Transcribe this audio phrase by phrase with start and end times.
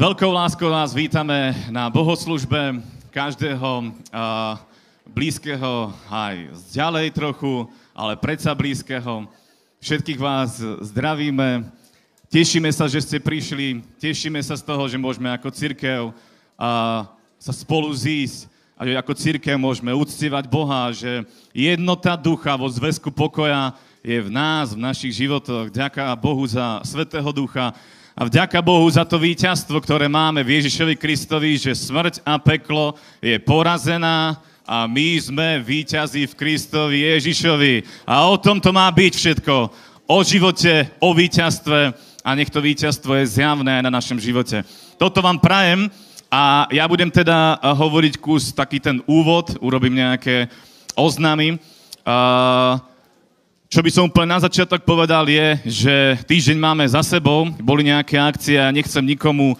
[0.00, 2.80] veľkou láskou vás vítame na bohoslužbe
[3.12, 4.56] každého uh,
[5.04, 9.28] blízkeho aj ďalej trochu, ale predsa blízkeho.
[9.76, 10.56] Všetkých vás
[10.88, 11.68] zdravíme.
[12.32, 13.84] Tešíme sa, že ste prišli.
[14.00, 17.04] Tešíme sa z toho, že môžeme ako církev uh,
[17.36, 18.48] sa spolu zísť
[18.80, 24.32] a že ako církev môžeme uctievať Boha, že jednota ducha vo zväzku pokoja je v
[24.32, 25.68] nás, v našich životoch.
[25.68, 27.76] Ďaká Bohu za Svetého Ducha,
[28.16, 32.98] a vďaka Bohu za to víťazstvo, ktoré máme v Ježišovi Kristovi, že smrť a peklo
[33.22, 38.06] je porazená a my sme víťazí v Kristovi Ježišovi.
[38.06, 39.54] A o tom to má byť všetko.
[40.10, 41.80] O živote, o víťazstve
[42.26, 44.66] a nech to víťazstvo je zjavné na našom živote.
[44.98, 45.86] Toto vám prajem
[46.30, 50.50] a ja budem teda hovoriť kus taký ten úvod, urobím nejaké
[50.98, 51.58] oznámy.
[52.02, 52.89] Uh,
[53.70, 55.94] čo by som úplne na začiatok povedal je, že
[56.26, 59.54] týždeň máme za sebou, boli nejaké akcie a nechcem nikomu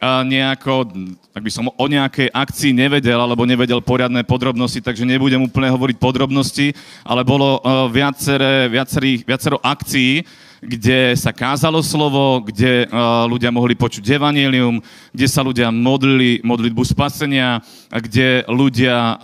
[0.00, 0.88] nejako,
[1.28, 5.96] tak by som o nejakej akcii nevedel, alebo nevedel poriadne podrobnosti, takže nebudem úplne hovoriť
[6.00, 6.72] podrobnosti,
[7.04, 7.60] ale bolo
[7.92, 10.24] viacere, viacerý, viacero akcií,
[10.60, 14.76] kde sa kázalo slovo, kde uh, ľudia mohli počuť evanílium,
[15.08, 19.18] kde sa ľudia modlili modlitbu spasenia, kde ľudia uh,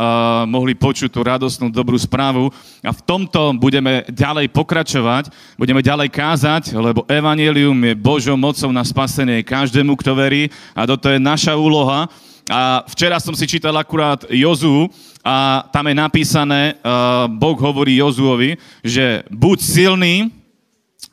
[0.48, 2.48] mohli počuť tú radostnú dobrú správu.
[2.81, 5.29] A v tomto budeme ďalej pokračovať,
[5.61, 11.12] budeme ďalej kázať, lebo evanílium je Božou mocou na spasenie každému, kto verí a toto
[11.12, 12.09] je naša úloha.
[12.47, 14.87] A včera som si čítal akurát Jozu
[15.20, 20.31] a tam je napísané, uh, Boh hovorí Jozuovi, že buď silný,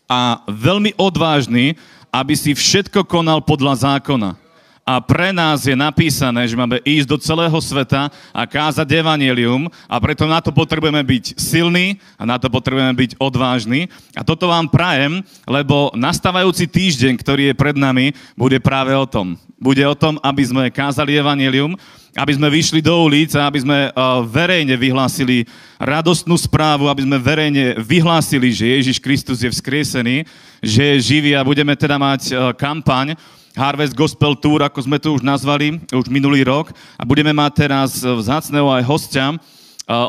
[0.08, 1.74] a veľmi odvážny,
[2.14, 4.43] aby si všetko konal podľa zákona.
[4.84, 9.96] A pre nás je napísané, že máme ísť do celého sveta a kázať evanelium a
[9.96, 13.88] preto na to potrebujeme byť silní a na to potrebujeme byť odvážni.
[14.12, 19.40] A toto vám prajem, lebo nastávajúci týždeň, ktorý je pred nami, bude práve o tom.
[19.56, 21.80] Bude o tom, aby sme kázali evanelium,
[22.20, 25.48] aby sme vyšli do ulic a aby sme uh, verejne vyhlásili
[25.80, 30.28] radostnú správu, aby sme verejne vyhlásili, že Ježiš Kristus je vzkriesený,
[30.60, 33.16] že je živý a budeme teda mať uh, kampaň
[33.54, 36.74] Harvest Gospel Tour, ako sme to už nazvali, už minulý rok.
[36.98, 39.38] A budeme mať teraz vzácného aj hostia,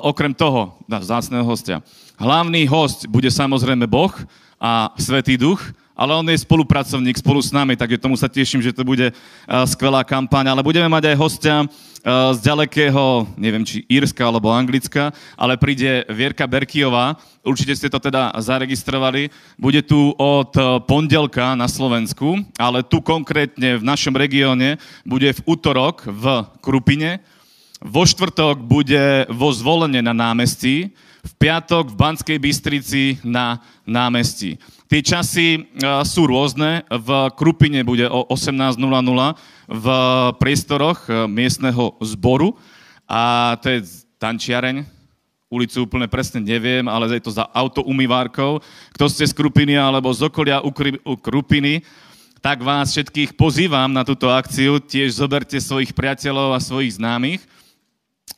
[0.01, 1.85] okrem toho, vzácného hostia.
[2.17, 4.13] Hlavný host bude samozrejme Boh
[4.57, 5.61] a Svetý Duch,
[5.95, 9.15] ale on je spolupracovník spolu s nami, takže tomu sa teším, že to bude
[9.47, 10.51] skvelá kampaň.
[10.51, 11.57] Ale budeme mať aj hostia
[12.05, 15.09] z ďalekého, neviem, či Írska alebo Anglicka,
[15.41, 20.53] ale príde Vierka Berkiová, určite ste to teda zaregistrovali, bude tu od
[20.85, 24.77] pondelka na Slovensku, ale tu konkrétne v našom regióne
[25.09, 27.25] bude v útorok v Krupine,
[27.81, 30.93] vo štvrtok bude vo zvolenie na námestí,
[31.25, 34.61] v piatok v Banskej Bystrici na námestí.
[34.85, 35.47] Tie časy
[35.81, 36.85] uh, sú rôzne.
[36.93, 38.77] V Krupine bude o 18.00
[39.65, 39.87] v
[40.37, 42.53] priestoroch uh, miestneho zboru
[43.09, 44.85] a to je tančiareň,
[45.53, 48.61] ulicu úplne presne neviem, ale je to za autoumývárkou.
[48.97, 51.85] Kto ste z Krupiny alebo z okolia u Krupiny,
[52.45, 54.77] tak vás všetkých pozývam na túto akciu.
[54.77, 57.41] Tiež zoberte svojich priateľov a svojich známych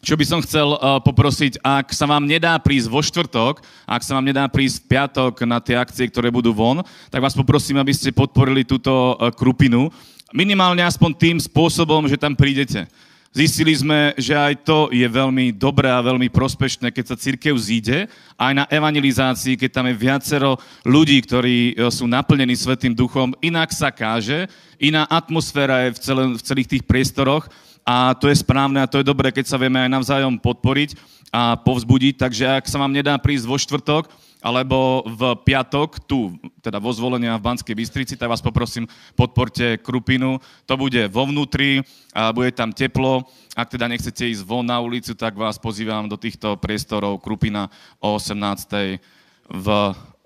[0.07, 3.59] čo by som chcel uh, poprosiť, ak sa vám nedá prísť vo štvrtok,
[3.91, 7.35] ak sa vám nedá prísť v piatok na tie akcie, ktoré budú von, tak vás
[7.35, 9.91] poprosím, aby ste podporili túto uh, krupinu.
[10.31, 12.87] Minimálne aspoň tým spôsobom, že tam prídete.
[13.35, 18.09] Zistili sme, že aj to je veľmi dobré a veľmi prospešné, keď sa církev zíde,
[18.39, 20.57] aj na evangelizácii, keď tam je viacero
[20.89, 24.49] ľudí, ktorí e, sú naplnení Svetým duchom, inak sa káže,
[24.81, 27.45] iná atmosféra je v, celé, v celých tých priestoroch
[27.87, 30.99] a to je správne a to je dobré, keď sa vieme aj navzájom podporiť
[31.31, 32.19] a povzbudiť.
[32.19, 34.11] Takže ak sa vám nedá prísť vo štvrtok,
[34.47, 38.87] alebo v piatok, tu, teda vo zvolenia v Banskej Bystrici, tak vás poprosím,
[39.19, 40.39] podporte Krupinu.
[40.71, 41.83] To bude vo vnútri,
[42.15, 43.27] a bude tam teplo.
[43.59, 47.67] Ak teda nechcete ísť von na ulicu, tak vás pozývam do týchto priestorov Krupina
[47.99, 49.03] o 18.
[49.51, 49.67] v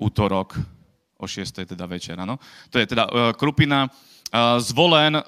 [0.01, 0.57] útorok
[1.21, 1.69] o 6.
[1.69, 2.41] teda večer, áno.
[2.73, 3.33] To je teda uh,
[4.31, 5.19] Krupina zvolen,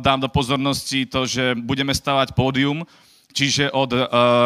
[0.00, 2.88] dám do pozornosti to, že budeme stavať pódium,
[3.28, 3.92] čiže od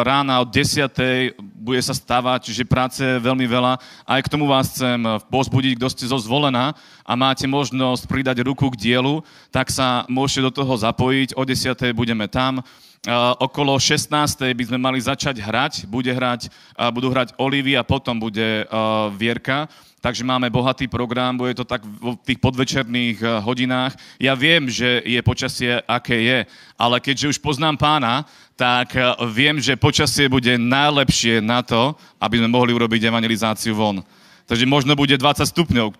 [0.03, 0.91] rána, od 10.
[1.39, 3.79] bude sa stavať, čiže práce je veľmi veľa.
[4.03, 4.99] Aj k tomu vás chcem
[5.31, 6.75] pozbudiť, kto ste zo zvolená
[7.07, 11.39] a máte možnosť pridať ruku k dielu, tak sa môžete do toho zapojiť.
[11.39, 11.71] O 10.
[11.95, 12.59] budeme tam.
[13.01, 14.13] Uh, okolo 16.
[14.53, 15.89] by sme mali začať hrať.
[15.89, 19.65] Bude hrať, uh, budú hrať Olivy a potom bude uh, Vierka
[20.01, 23.93] takže máme bohatý program, bude to tak v tých podvečerných eh, hodinách.
[24.17, 26.39] Ja viem, že je počasie, aké je,
[26.75, 28.25] ale keďže už poznám pána,
[28.57, 34.01] tak eh, viem, že počasie bude najlepšie na to, aby sme mohli urobiť evangelizáciu von.
[34.49, 35.93] Takže možno bude 20 stupňov.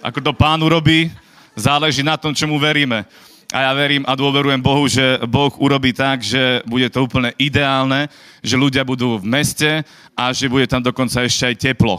[0.00, 1.12] Ako to pán urobí,
[1.52, 3.04] záleží na tom, čomu veríme.
[3.50, 8.06] A ja verím a dôverujem Bohu, že Boh urobí tak, že bude to úplne ideálne,
[8.46, 9.82] že ľudia budú v meste
[10.14, 11.98] a že bude tam dokonca ešte aj teplo.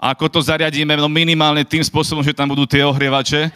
[0.00, 0.96] A ako to zariadíme?
[0.96, 3.52] No minimálne tým spôsobom, že tam budú tie ohrievače,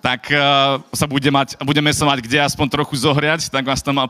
[0.00, 4.00] tak uh, sa bude mať, budeme sa mať kde aspoň trochu zohriať, tak vás tam
[4.00, 4.08] uh,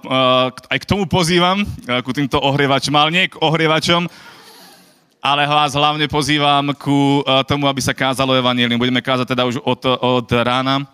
[0.71, 4.07] aj k tomu pozývam, uh, ku týmto ohrievačom, ale nie k ohrievačom,
[5.21, 8.81] ale vás hlavne pozývam ku uh, tomu, aby sa kázalo evanílium.
[8.81, 10.89] Budeme kázať teda už od, od rána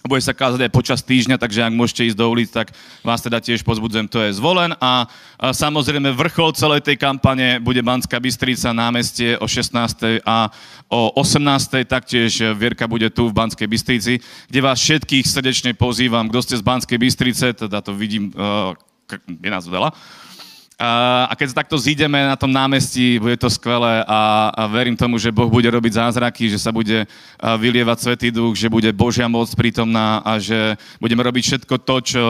[0.00, 2.72] bude sa kázať aj počas týždňa, takže ak môžete ísť do ulic, tak
[3.04, 4.72] vás teda tiež pozbudzujem, to je zvolen.
[4.80, 5.04] A,
[5.36, 10.24] a samozrejme vrchol celej tej kampane bude Banská Bystrica námestie o 16.
[10.24, 10.48] a
[10.88, 11.84] o 18.
[11.84, 16.64] taktiež Vierka bude tu v Banskej Bystrici, kde vás všetkých srdečne pozývam, kto ste z
[16.64, 18.72] Banskej Bystrice, teda to vidím, uh,
[19.28, 19.92] je nás veľa,
[20.80, 25.20] a keď sa takto zídeme na tom námestí, bude to skvelé a, a verím tomu,
[25.20, 27.04] že Boh bude robiť zázraky, že sa bude
[27.36, 32.22] vylievať Svetý duch, že bude Božia moc prítomná a že budeme robiť všetko to, čo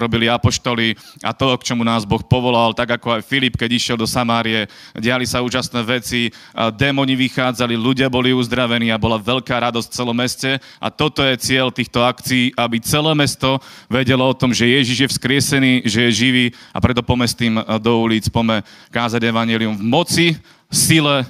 [0.00, 3.96] robili apoštoli a to, k čomu nás Boh povolal, tak ako aj Filip, keď išiel
[4.00, 6.32] do Samárie, diali sa úžasné veci,
[6.80, 10.56] démoni vychádzali, ľudia boli uzdravení a bola veľká radosť v celom meste.
[10.80, 13.60] A toto je cieľ týchto akcií, aby celé mesto
[13.92, 18.30] vedelo o tom, že Ježiš je vzkriesený, že je živý a preto pomestím do ulic,
[18.30, 18.62] pome
[18.94, 20.26] kázať evanelium v moci,
[20.70, 21.26] sile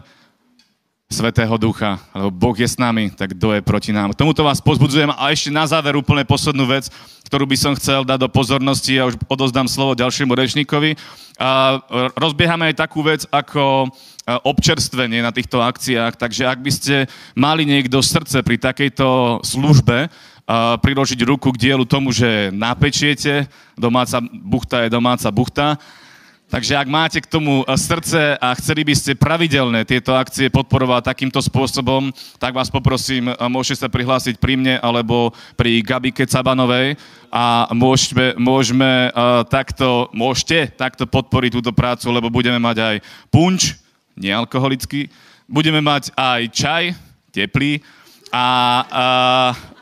[1.13, 4.17] Svetého Ducha, lebo Boh je s nami, tak kto je proti nám.
[4.17, 6.89] K tomuto vás pozbudzujem a ešte na záver úplne poslednú vec,
[7.29, 10.97] ktorú by som chcel dať do pozornosti a už odozdám slovo ďalšiemu rečníkovi.
[11.37, 11.85] A
[12.17, 13.93] rozbiehame aj takú vec ako
[14.25, 17.05] občerstvenie na týchto akciách, takže ak by ste
[17.37, 20.09] mali niekto srdce pri takejto službe,
[20.81, 25.77] priložiť ruku k dielu tomu, že napečiete, domáca buchta je domáca buchta,
[26.53, 31.09] Takže ak máte k tomu eh, srdce a chceli by ste pravidelne tieto akcie podporovať
[31.09, 37.01] takýmto spôsobom, tak vás poprosím, eh, môžete sa prihlásiť pri mne alebo pri Gabike Cabanovej
[37.33, 42.97] a môžeme, môžeme uh, takto, môžete takto podporiť túto prácu, lebo budeme mať aj
[43.33, 43.81] punč,
[44.21, 45.09] nealkoholický,
[45.49, 46.85] budeme mať aj čaj,
[47.33, 47.81] teplý,
[48.29, 48.45] a,
[48.89, 49.05] a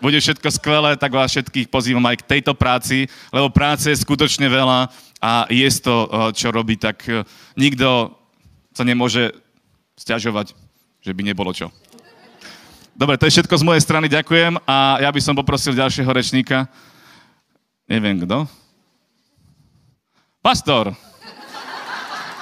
[0.03, 4.51] bude všetko skvelé, tak vás všetkých pozývam aj k tejto práci, lebo práce je skutočne
[4.51, 4.91] veľa
[5.21, 7.23] a je to, eh, čo robí, tak eh,
[7.55, 8.17] nikto
[8.73, 9.37] sa nemôže
[10.01, 10.57] stiažovať,
[11.05, 11.69] že by nebolo čo.
[12.97, 16.69] Dobre, to je všetko z mojej strany, ďakujem a ja by som poprosil ďalšieho rečníka.
[17.89, 18.49] Neviem kto.
[20.41, 20.97] Pastor.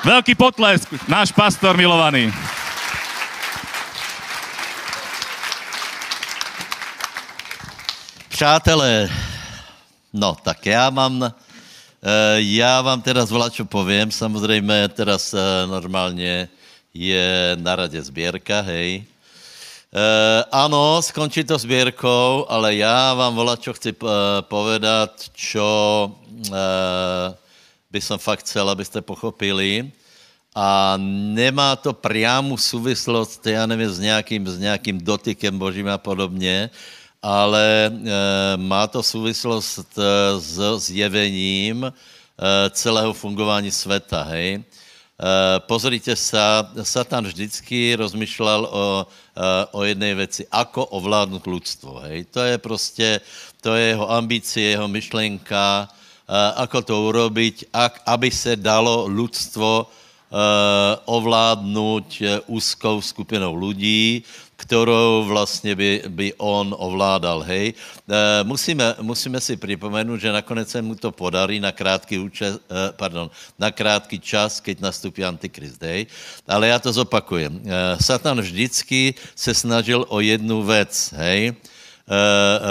[0.07, 2.31] Veľký potlesk, náš pastor milovaný.
[8.29, 9.11] Přátelé,
[10.15, 11.35] no tak já mám
[12.37, 16.49] já vám teda zvlášť povím, samozřejmě teraz eh, normálně
[16.95, 19.05] je na radě sběrka, hej.
[19.89, 23.97] Uh, ano, skončí to sběrkou, ale já vám volá, čo chci
[24.41, 25.65] povedat, čo
[26.29, 27.33] uh,
[27.89, 29.89] by som fakt chcel, abyste pochopili.
[30.53, 31.01] A
[31.33, 36.71] nemá to priamu souvislost, já nevím, s nějakým, s nějakým dotykem božím a podobně,
[37.23, 37.91] ale e,
[38.57, 40.03] má to souvislost e,
[40.41, 41.93] s zjevením e,
[42.71, 44.65] celého fungování světa, hej.
[45.67, 49.03] Pozrite sa, Satan vždycky rozmýšlel o,
[49.75, 52.31] o jednej věci, ako ovládnout ľudstvo, hej.
[52.31, 53.21] To je prostě,
[53.59, 55.91] to je jeho ambice, jeho myšlenka,
[56.55, 59.85] ako to urobiť, ak, aby se dalo ľudstvo e,
[61.11, 64.23] ovládnout úzkou skupinou lidí,
[64.59, 67.75] kterou vlastně by, by on ovládal, hej.
[68.11, 72.93] E, musíme, musíme si připomenout, že nakonec se mu to podarí na krátký, účas, e,
[72.99, 76.07] pardon, na krátký čas, keď nastupí Antikrist, hej.
[76.49, 77.55] Ale já to zopakujem.
[77.55, 81.55] E, Satan vždycky se snažil o jednu věc, hej.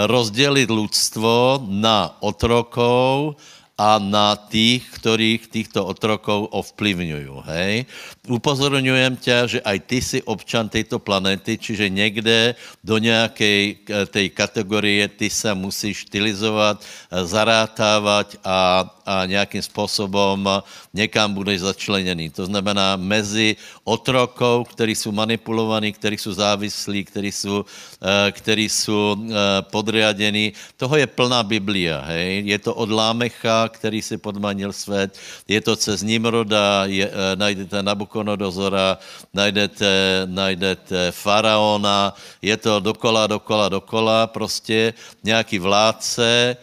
[0.06, 3.38] Rozdělit lidstvo na otrokov,
[3.78, 7.46] a na tých, ktorých týchto otrokov ovplyvňujú.
[7.46, 7.86] Hej?
[8.28, 12.54] Upozorňujem ťa, že aj ty si občan tejto planety, čiže někde
[12.84, 20.44] do nějakej tej kategorie ty sa musíš štilizovat, zarátávať a, a nějakým způsobem
[20.92, 22.30] někam budeš začleněný.
[22.30, 29.16] To znamená mezi otrokov, ktorí jsou manipulovaní, ktorí jsou závislí, ktorí jsou, eh, ktorí jsou
[29.16, 29.32] eh,
[29.72, 30.52] podriadení.
[30.76, 32.04] Toho je plná Biblia.
[32.12, 32.42] Hej?
[32.44, 35.16] Je to od Lámecha, který si podmanil svět.
[35.48, 37.82] Je to cez Nimroda, je, najdete
[38.18, 38.98] Nabukonodozora,
[39.34, 44.94] najdete, najdete Faraona, je to dokola, dokola, dokola, prostě
[45.24, 46.56] nějaký vládce, e,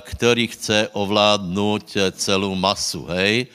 [0.00, 3.46] který chce ovládnout celou masu, hej.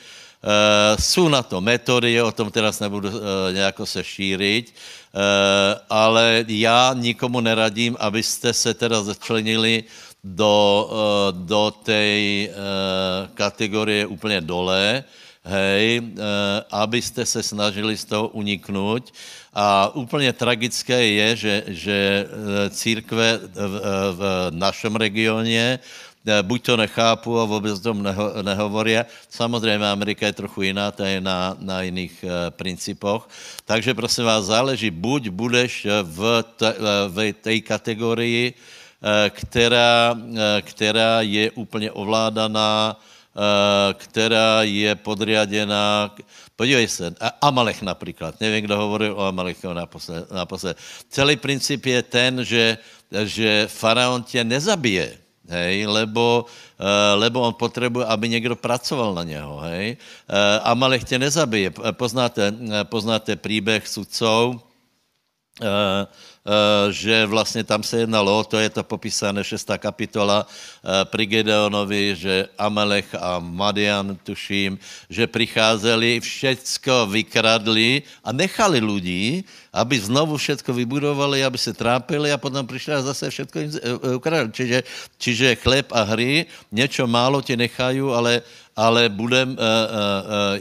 [1.00, 3.10] jsou na to metody, o tom teraz nebudu
[3.54, 4.74] nějako se šířit,
[5.90, 9.84] ale já nikomu neradím, abyste se teda začlenili
[10.24, 10.90] do,
[11.32, 12.18] do té
[13.34, 15.04] kategorie úplně dole,
[15.44, 16.18] hej, uh,
[16.72, 19.14] abyste se snažili z toho uniknout.
[19.54, 22.28] A úplně tragické je, že, že
[22.70, 23.82] církve v,
[24.16, 24.22] v
[24.52, 25.80] našem regioně
[26.26, 28.96] Eh, buď to nechápu a vůbec o tom neho, nehovorí.
[29.30, 33.30] Samozřejmě Amerika je trochu jiná, ta je na, na jiných uh, principoch.
[33.66, 36.76] Takže prosím vás, záleží, buď budeš v, t,
[37.08, 43.02] v té kategorii, uh, která, uh, která je úplně ovládaná,
[43.94, 46.16] která je podriadená.
[46.56, 49.74] Podívej se, Amalech například, nevím, kdo hovoril o Amalechu
[50.34, 50.78] naposled.
[51.10, 52.78] Celý princip je ten, že,
[53.24, 55.18] že faraon tě nezabije
[55.52, 59.98] hej, lebo, uh, lebo on potřebuje, aby někdo pracoval na něho, hej.
[60.00, 61.72] Uh, Amalek tě nezabije.
[61.92, 62.54] Poznáte,
[62.88, 64.64] poznáte příběh sudcov,
[65.62, 66.08] Eh,
[66.90, 72.50] že vlastně tam se jednalo, to je to popísané šestá kapitola eh, pri Gedeonovi, že
[72.58, 74.80] Amelech a Madian, tuším,
[75.10, 82.42] že přicházeli, všecko vykradli a nechali lidí, aby znovu všetko vybudovali, aby se trápili a
[82.42, 84.52] potom přišli a zase všetko jim eh, ukradli.
[84.52, 84.78] Čiže,
[85.22, 89.58] čiže chleb a hry, něco málo ti nechají, ale ale budem,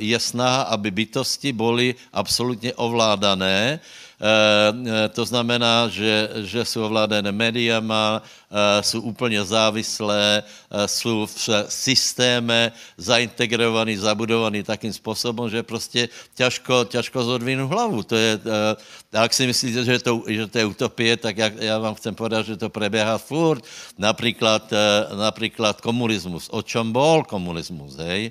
[0.02, 4.09] je snaha, aby bytosti byly absolutně ovládané Eh, eh,
[5.10, 10.42] to znamená, že, že jsou ovládané médiama, eh, jsou úplně závislé,
[10.86, 18.02] jsou v systéme zaintegrovaný, zabudovaný takým způsobem, že prostě těžko, těžko zodvinu hlavu.
[18.02, 18.40] To je,
[19.12, 22.46] jak si myslíte, že to, že to je utopie, tak já, já vám chcem povedat,
[22.46, 23.64] že to preběhá furt.
[23.98, 24.72] Například,
[25.16, 26.48] například komunismus.
[26.52, 28.30] O čem bol komunismus, hej?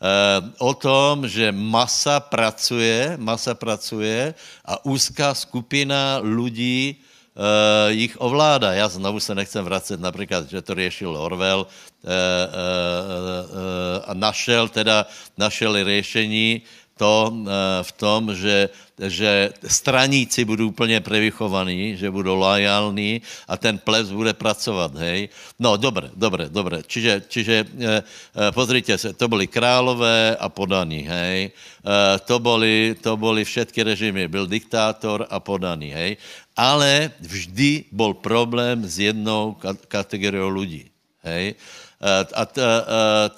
[0.00, 4.32] Eh, o tom, že masa pracuje, masa pracuje
[4.64, 6.96] a úzká skupina lidí
[7.36, 8.72] uh, jich ovládá.
[8.72, 14.68] Já znovu se nechcem vracet, například, že to řešil Orwell uh, uh, uh, a našel
[14.68, 16.62] teda, našel řešení
[17.00, 17.32] to
[17.80, 18.68] v tom, že
[19.08, 25.28] že straníci budou úplně prevychovaní, že budou lojální a ten ples bude pracovat, hej.
[25.56, 26.84] No, dobré, dobré, dobré.
[26.84, 31.48] Čiže, čiže eh, eh, pozrite se, to byli králové a podaní, hej.
[31.48, 36.10] Eh, to byly, to byly všetky režimy, byl diktátor a podaný, hej.
[36.56, 39.56] Ale vždy byl problém s jednou
[39.88, 40.84] kategoriou lidí,
[41.24, 41.54] hej.
[42.00, 42.60] Eh, a to,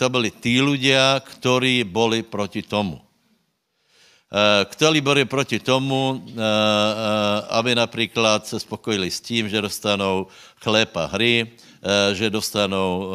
[0.07, 3.01] eh, byli tí ľudia, ktorí boli proti tomu.
[4.33, 6.41] Eh, Kto boli proti tomu, eh, eh,
[7.53, 11.53] aby například se spokojili s tím, že dostanou chléb a hry,
[12.12, 13.11] že dostanou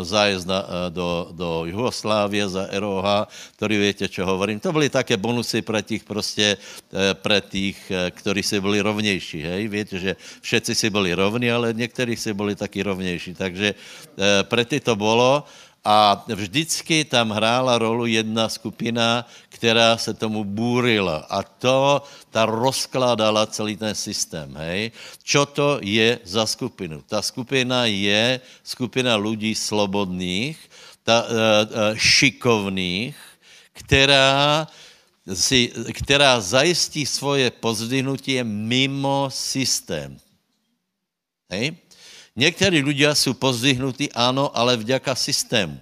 [0.00, 0.48] zájezd
[0.88, 3.28] do, do Jugoslávie za ROH,
[3.60, 4.56] který víte, čo hovorím.
[4.56, 6.56] To byly také bonusy pro těch prostě,
[7.20, 9.68] pre těch, kteří si byli rovnější, hej.
[9.68, 13.36] Víte, že všetci si byli rovní, ale někteří si byli taky rovnější.
[13.36, 13.74] Takže
[14.48, 15.44] pre ty to bylo.
[15.84, 21.24] A vždycky tam hrála rolu jedna skupina, která se tomu bůrila.
[21.28, 24.54] A to, ta rozkládala celý ten systém.
[24.56, 24.92] Hej?
[25.24, 27.00] Čo to je za skupinu?
[27.08, 30.60] Ta skupina je skupina lidí slobodných,
[31.00, 33.16] ta, uh, uh, šikovných,
[33.72, 34.68] která,
[35.32, 40.20] si, která zajistí svoje pozdvihnutí mimo systém.
[41.48, 41.72] Hej?
[42.36, 45.80] Někteří lidé jsou pozdvihnutí, ano, ale vďaka systému.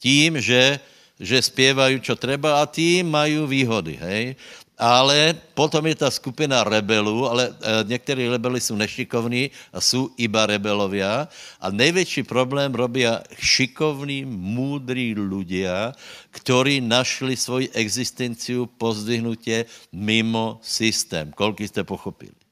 [0.00, 0.80] Tím, že,
[1.20, 4.36] že zpěvají, čo treba a tím mají výhody, hej.
[4.74, 10.46] Ale potom je ta skupina rebelů, ale e, někteří rebeli jsou nešikovní a jsou iba
[10.46, 11.28] rebelovia.
[11.60, 13.06] A největší problém robí
[13.38, 15.94] šikovní, múdrí ľudia,
[16.30, 21.30] kteří našli svoji existenciu pozdvihnutě mimo systém.
[21.30, 22.43] Kolik jste pochopili?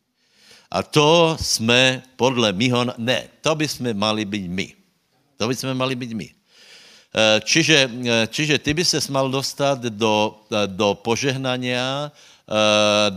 [0.72, 4.68] A to jsme podle mýho, ne, to by jsme mali být my.
[5.36, 6.28] To by jsme mali být my.
[7.12, 12.12] Eh, čiže, eh, čiže ty by se mal dostat do, eh, do požehnania,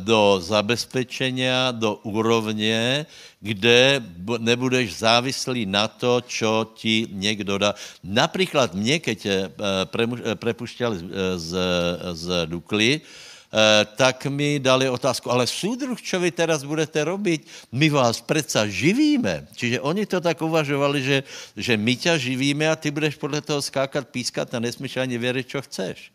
[0.05, 3.03] do zabezpečenia, do úrovně,
[3.41, 3.99] kde
[4.39, 7.75] nebudeš závislý na to, čo ti někdo dá.
[8.03, 9.19] Například mě, keď
[10.39, 10.95] prepušťali
[11.35, 11.51] z,
[12.13, 13.34] z Dukly, Eh,
[13.95, 17.71] tak mi dali otázku, ale súdruh, čo vy teraz budete robiť?
[17.71, 19.47] My vás predsa živíme.
[19.55, 21.17] Čiže oni to tak uvažovali, že,
[21.55, 25.47] že my ťa živíme a ty budeš podle toho skákat, pískat a nesmíš ani věřit,
[25.47, 26.11] čo chceš.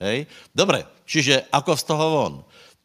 [0.00, 0.26] Hej?
[0.56, 2.34] Dobre, čiže ako z toho von?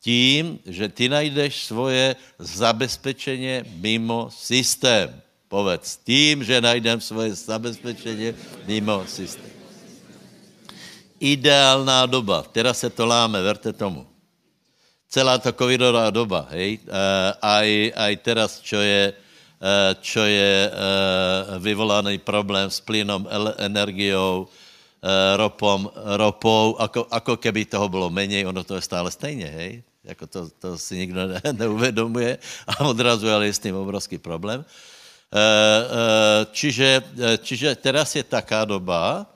[0.04, 5.10] Tím, že ty najdeš svoje zabezpečenie mimo systém.
[5.48, 8.36] Povedz, tím, že najdem svoje zabezpečenie
[8.68, 9.57] mimo systém.
[11.20, 12.44] Ideálná doba.
[12.52, 14.08] Teraz se to láme, verte tomu.
[15.08, 21.56] Celá ta covidová doba, hej, uh, aj, aj teraz, čo je, uh, čo je uh,
[21.64, 23.24] vyvolaný problém s plynom,
[23.56, 24.52] energiou,
[25.38, 29.84] ropom, ropou, ako, ako keby toho bylo menej, ono to je stále stejně, hej.
[30.04, 34.66] Jako to, to si nikdo ne, neuvědomuje a odrazu ale je s tím obrovský problém.
[36.52, 37.04] Čiže,
[37.44, 39.28] čiže teraz je taká doba,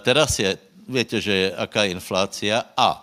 [0.00, 3.00] teraz je viete, že aká je inflácia a e,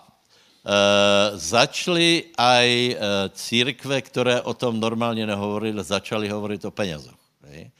[1.36, 2.94] začali aj e,
[3.36, 7.20] církve, které o tom normálně nehovorili, začali hovoriť o penězoch.
[7.44, 7.72] Ne?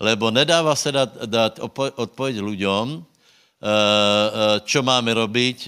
[0.00, 1.60] Lebo nedává se dát, dát
[1.96, 3.02] odpověď ľuďom, e, e,
[4.66, 5.58] čo máme robiť,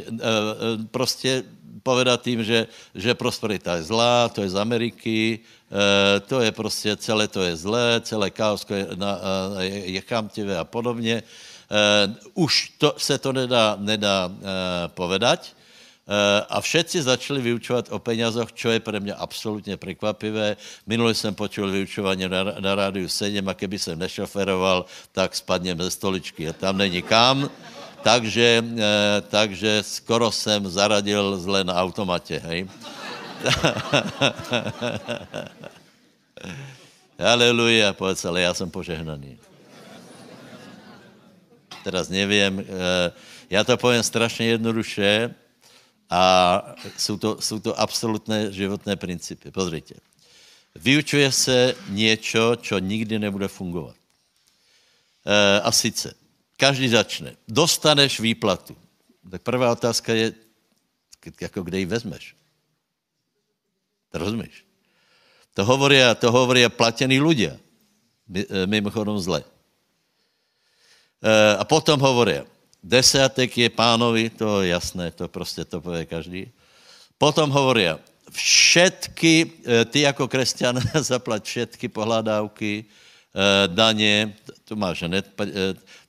[0.90, 1.42] prostě
[1.82, 5.38] povedat tým, že, že prosperita je zlá, to je z Ameriky,
[6.26, 9.18] to je prostě, celé to je zlé, celé kaosko je, na,
[9.62, 11.22] je, je chamtivé a podobně.
[11.22, 11.55] Uh,
[12.34, 14.32] už to, se to nedá, nedá uh,
[14.94, 15.52] povedať.
[16.06, 20.56] Uh, a všetci začali vyučovat o penězoch, čo je pre mě absolutně překvapivé.
[20.86, 25.90] Minule jsem počul vyučování na, na rádiu 7 a keby jsem nešoferoval, tak spadněm ze
[25.90, 27.50] stoličky a tam není kam.
[28.02, 28.78] Takže, uh,
[29.28, 32.68] takže skoro jsem zaradil zle na automatě, hej.
[37.18, 39.38] Haleluja, povedz, ale já jsem požehnaný
[41.86, 42.66] teraz nevím.
[42.66, 42.66] Eh,
[43.50, 45.34] já to povím strašně jednoduše
[46.10, 46.22] a
[46.98, 49.54] jsou to, jsou to absolutné životné principy.
[49.54, 49.94] Pozrite.
[50.74, 53.94] Vyučuje se něco, čo nikdy nebude fungovat.
[55.26, 56.14] Eh, a sice,
[56.58, 57.38] každý začne.
[57.46, 58.74] Dostaneš výplatu.
[59.30, 60.34] Tak prvá otázka je,
[61.40, 62.34] jako kde ji vezmeš?
[64.10, 64.66] To rozumíš?
[65.54, 67.58] To hovorí, to hovorí platení ľudia.
[68.26, 69.46] Eh, mimochodom zle.
[71.22, 72.44] Eh, a potom hovorí,
[72.84, 76.52] desátek je pánovi, to je jasné, to prostě to pově každý.
[77.18, 77.88] Potom hovorí,
[78.30, 85.24] všetky, eh, ty jako křesťan zaplať všetky pohledávky, eh, daně, tu máš hned,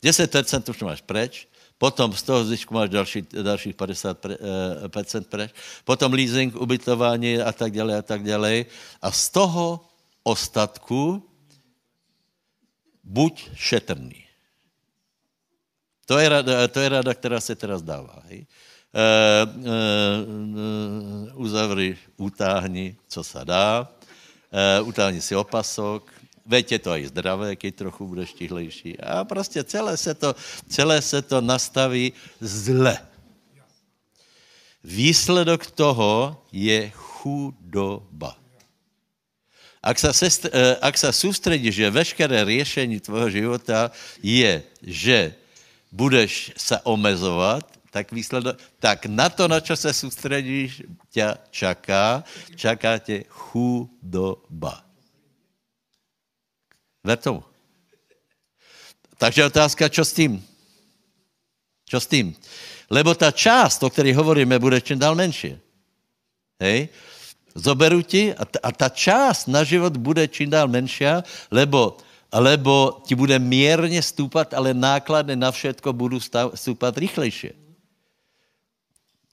[0.04, 5.54] 10% už máš preč, potom z toho zisku máš další, dalších 50% preč,
[5.86, 8.66] potom leasing, ubytování a tak dále a tak dále.
[9.02, 9.86] A z toho
[10.26, 11.22] ostatku
[13.04, 14.27] buď šetrný.
[16.08, 18.24] To je rada, to je rada která se teraz dává.
[18.32, 18.48] Hej?
[18.96, 19.76] E, e,
[21.36, 23.92] uzavři, utáhni, co se dá,
[24.52, 26.08] e, utáhni si opasok,
[26.46, 29.00] veď je to i zdravé, keď trochu budeš tihlejší.
[29.00, 30.36] A prostě celé se to,
[30.70, 32.98] celé se to nastaví zle.
[34.84, 38.40] Výsledok toho je chudoba.
[39.84, 40.48] Ak sa, sest,
[40.82, 45.36] ak sa sústredíš, že veškeré riešení tvojho života je, že
[45.92, 52.24] budeš se omezovat, tak výsledok, tak na to, na čo se soustředíš, tě čaká,
[52.56, 54.84] čaká tě chudoba.
[57.04, 57.44] Ver tomu.
[59.18, 60.46] Takže otázka, čo s tím?
[61.90, 62.36] Čo s tím?
[62.90, 65.58] Lebo ta část, o které hovoríme, bude čím dál menší.
[66.60, 66.90] Hej?
[67.56, 71.06] Zoberu ti a a ta část na život bude čím dál menší,
[71.52, 71.98] lebo
[72.34, 76.20] lebo ti bude mírně stúpat, ale náklady na všetko budou
[76.56, 77.56] stúpat rychlejšie.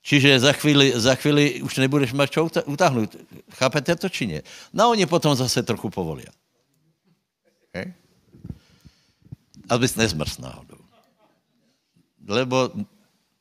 [0.04, 3.16] Čiže za chvíli, za chvíli už nebudeš mať čo utáhnout.
[3.56, 4.40] Chápete to, či nie?
[4.68, 6.28] No oni potom zase trochu povolia.
[7.72, 7.96] Okay?
[9.64, 10.76] Abys nezmrz náhodou.
[12.20, 12.68] Lebo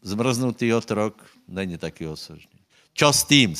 [0.01, 1.19] zmrznutý otrok
[1.51, 2.63] není taky osožný.
[2.95, 3.59] Čo s tím?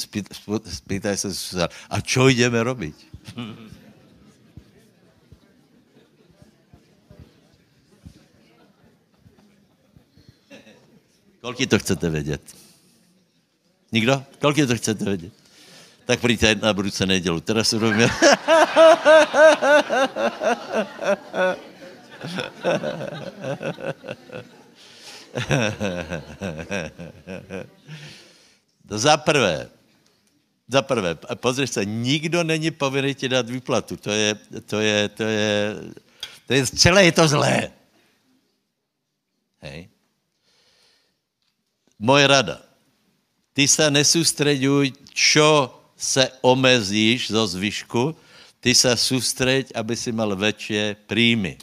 [0.64, 1.30] Spýtaj se,
[1.68, 2.96] a čo jdeme robiť?
[11.44, 12.42] Kolik to chcete vědět?
[13.92, 14.24] Nikdo?
[14.40, 15.34] Kolik to chcete vědět?
[16.06, 17.40] Tak přijďte na budoucí nedělu.
[17.40, 18.08] Teda se budeme...
[28.90, 29.70] za prvé,
[30.68, 33.98] za prvé, pozri se, nikdo není povinný ti dát výplatu.
[33.98, 35.76] To je, to je, to je,
[36.48, 37.72] to je, celé je to zlé.
[39.60, 39.93] Hej
[42.04, 42.60] moje rada.
[43.56, 48.12] Ty se nesústreďuj, čo se omezíš zo zvyšku,
[48.60, 51.56] ty se sústreď, aby si mal väčšie príjmy.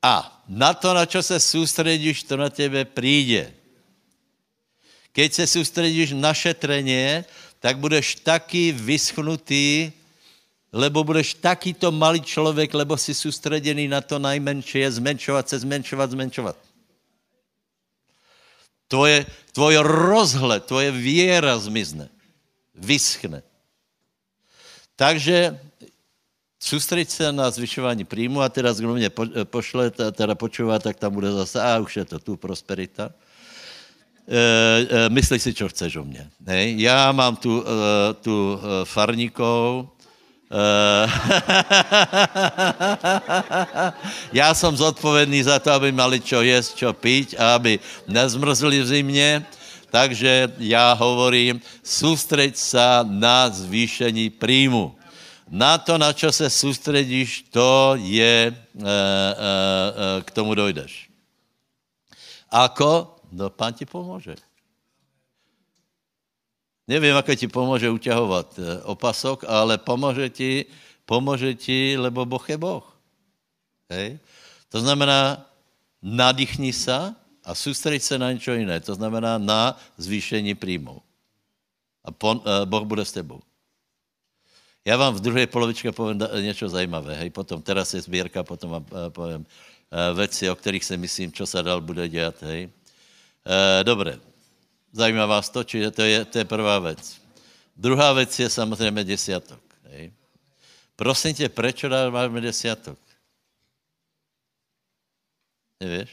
[0.00, 3.52] A na to, na čo se sústredíš, to na tebe príde.
[5.12, 7.26] Keď se sústredíš na šetrenie,
[7.60, 9.92] tak budeš taky vyschnutý,
[10.72, 16.56] lebo budeš takýto malý člověk, lebo si sústredený na to najmenšie, zmenšovat se, zmenšovat, zmenšovat.
[18.88, 22.08] Tvoje, tvoj rozhled, tvoje věra zmizne.
[22.74, 23.42] Vyschne.
[24.96, 25.58] Takže
[26.60, 29.10] soustředit se na zvyšování příjmu a teraz, kdo mě
[29.44, 33.10] pošle, teda počúvá, tak tam bude zase, a už je to tu prosperita.
[34.28, 36.30] E, e, myslí si, čo chceš o mě.
[36.46, 36.74] Hej?
[36.82, 39.95] Já mám tu, e, tu farníkov, e,
[44.32, 48.86] já jsem zodpovědný za to, aby mali čo jíst, čo pít a aby nezmrzli v
[48.86, 49.46] zimě.
[49.90, 54.96] Takže já hovorím, soustřeď se na zvýšení príjmu.
[55.50, 58.54] Na to, na čo se soustředíš, to je, e, e,
[58.86, 61.10] e, k tomu dojdeš.
[62.50, 63.16] Ako?
[63.32, 64.34] No, pán ti pomůže.
[66.88, 70.64] Nevím, jak ti pomůže uťahovat opasok, ale pomůže ti,
[71.04, 72.98] pomůže ti, lebo Boh je Boh.
[73.90, 74.18] Hej?
[74.68, 75.50] To znamená,
[76.02, 78.80] nadýchni se a soustředit se na něco jiné.
[78.80, 81.02] To znamená na zvýšení příjmů.
[82.04, 83.40] A pon, Boh bude s tebou.
[84.84, 87.14] Já vám v druhé polovičce povím něco zajímavé.
[87.14, 89.46] Hej, potom, teraz je sbírka, potom vám povím
[90.14, 92.42] věci, o kterých si myslím, co se dál bude dělat.
[92.42, 92.70] Hej.
[93.80, 94.18] E, dobré.
[94.96, 97.20] Zajímá vás to, či to je, to je prvá věc.
[97.76, 99.60] Druhá věc je samozřejmě desiatok.
[99.92, 100.12] Hej.
[100.96, 102.98] Prosím tě, proč dáváme desiatok?
[105.80, 106.10] Nevíš?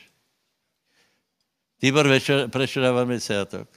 [1.80, 2.12] Tibor,
[2.52, 3.68] proč dáváme desiatok?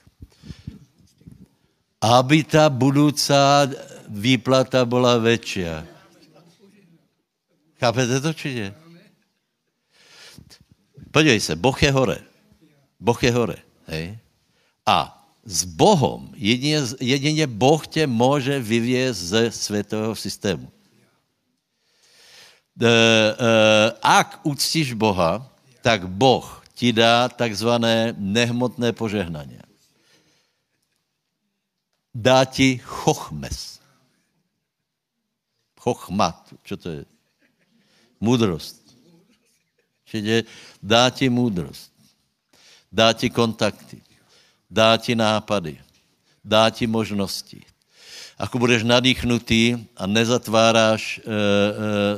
[2.01, 3.33] Aby ta budoucí
[4.07, 5.63] výplata byla větší.
[7.79, 8.75] Chápete to, či nie?
[11.11, 12.19] Podívej se, Boh je hore.
[12.99, 13.57] Boh je hore.
[13.87, 14.26] Hej?
[14.87, 20.71] A s Bohom, jedině, jedině Boh tě může vyvězt ze světového systému.
[22.81, 25.43] E, e, ak uctíš Boha,
[25.81, 29.59] tak Boh ti dá takzvané nehmotné požehnání.
[32.15, 33.79] Dá ti chochmes.
[35.79, 37.05] Chochmat, co to je?
[38.19, 38.95] Moudrost.
[40.05, 40.43] Čiže
[40.83, 41.97] dá ti moudrost
[42.91, 44.01] dá ti kontakty,
[44.69, 45.79] dá ti nápady,
[46.43, 47.63] dá ti možnosti.
[48.37, 51.31] Ako budeš nadýchnutý a nezatváráš, e, e,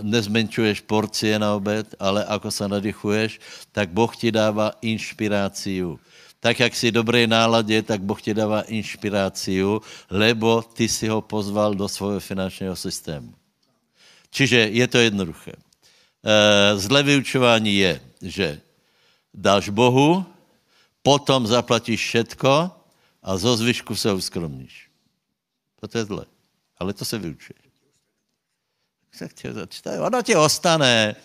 [0.03, 3.31] nezmenšuješ porcie na obed, ale ako se nadýchuješ,
[3.71, 5.95] tak Boh ti dává inšpiráciu.
[6.39, 9.81] Tak, jak jsi dobré náladě, tak Boh ti dává inšpiráciu,
[10.11, 13.31] lebo ty si ho pozval do svého finančního systému.
[14.29, 15.55] Čiže je to jednoduché.
[15.55, 18.47] E, zlé vyučování je, že
[19.33, 20.25] dáš Bohu,
[21.03, 22.51] potom zaplatíš všetko
[23.23, 24.89] a zo zvyšku se uskromníš.
[25.79, 26.25] To je zle.
[26.79, 27.59] Ale to se vyučuje.
[29.99, 31.15] Ono ti ostane.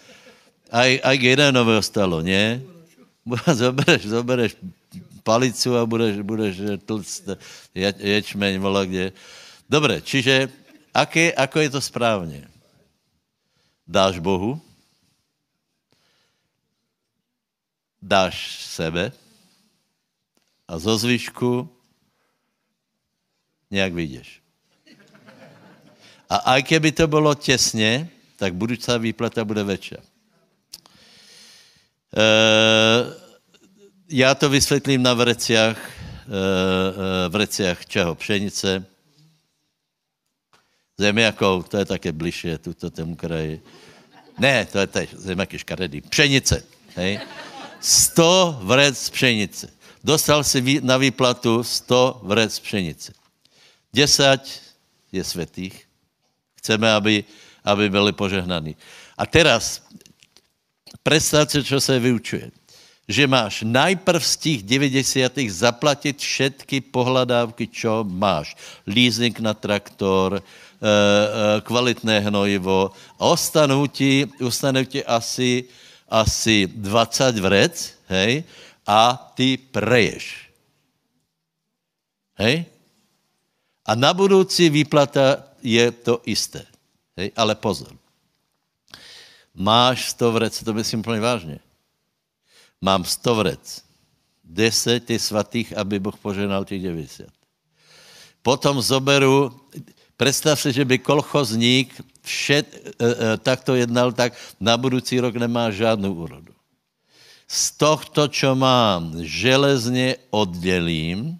[0.70, 2.62] Aj, aj Gideonovi ostalo, ne?
[3.60, 4.52] Zobereš, zobereš
[5.24, 7.40] palicu a budeš, budeš tlct
[7.74, 9.16] ječmeň, vola kde.
[9.64, 10.52] Dobre, čiže
[10.92, 12.48] aké, ako je to správně?
[13.88, 14.60] Dáš Bohu,
[18.02, 19.12] dáš sebe,
[20.74, 21.70] a zo zvyšku
[23.70, 24.42] nějak vyjdeš.
[26.28, 29.94] A aj keby to bylo těsně, tak budoucí výplata bude větší.
[29.94, 30.02] E,
[34.08, 38.14] já to vysvětlím na vreciach, e, vreciach čeho?
[38.14, 38.84] Pšenice,
[40.98, 43.62] zemiakou, to je také bližšie tuto tomu kraji.
[44.38, 46.00] Ne, to je teď zemiaky škaredý.
[46.00, 46.66] Pšenice,
[46.98, 47.20] hej?
[47.80, 53.12] 100 vrec pšenice dostal si na výplatu 100 vrec pšenice.
[53.94, 54.62] 10
[55.12, 55.74] je světých.
[56.60, 57.24] Chceme, aby,
[57.64, 58.76] aby byli požehnaní.
[59.16, 59.82] A teraz,
[61.02, 62.50] představ si, co se vyučuje.
[63.08, 65.32] Že máš najprv z těch 90.
[65.48, 68.56] zaplatit všetky pohledávky, čo máš.
[68.88, 72.96] Leasing na traktor, eh, eh, kvalitné hnojivo.
[73.20, 75.68] A ostanou ti, ostanou ti asi,
[76.08, 78.44] asi 20 vrec, hej,
[78.86, 80.50] a ty preješ.
[82.36, 82.64] Hej?
[83.84, 86.64] A na budoucí výplata je to isté.
[87.16, 87.32] Hej?
[87.36, 87.92] Ale pozor.
[89.54, 91.58] Máš 100 vrec, to myslím úplně vážně.
[92.80, 93.84] Mám 100 vrec.
[94.44, 97.26] 10 je svatých, aby Boh poženal těch 90.
[98.42, 99.60] Potom zoberu,
[100.16, 105.70] představ si, že by kolchozník všet, e, e, takto jednal, tak na budoucí rok nemá
[105.70, 106.53] žádnou úrodu
[107.54, 111.38] z tohto, čo mám, železně oddělím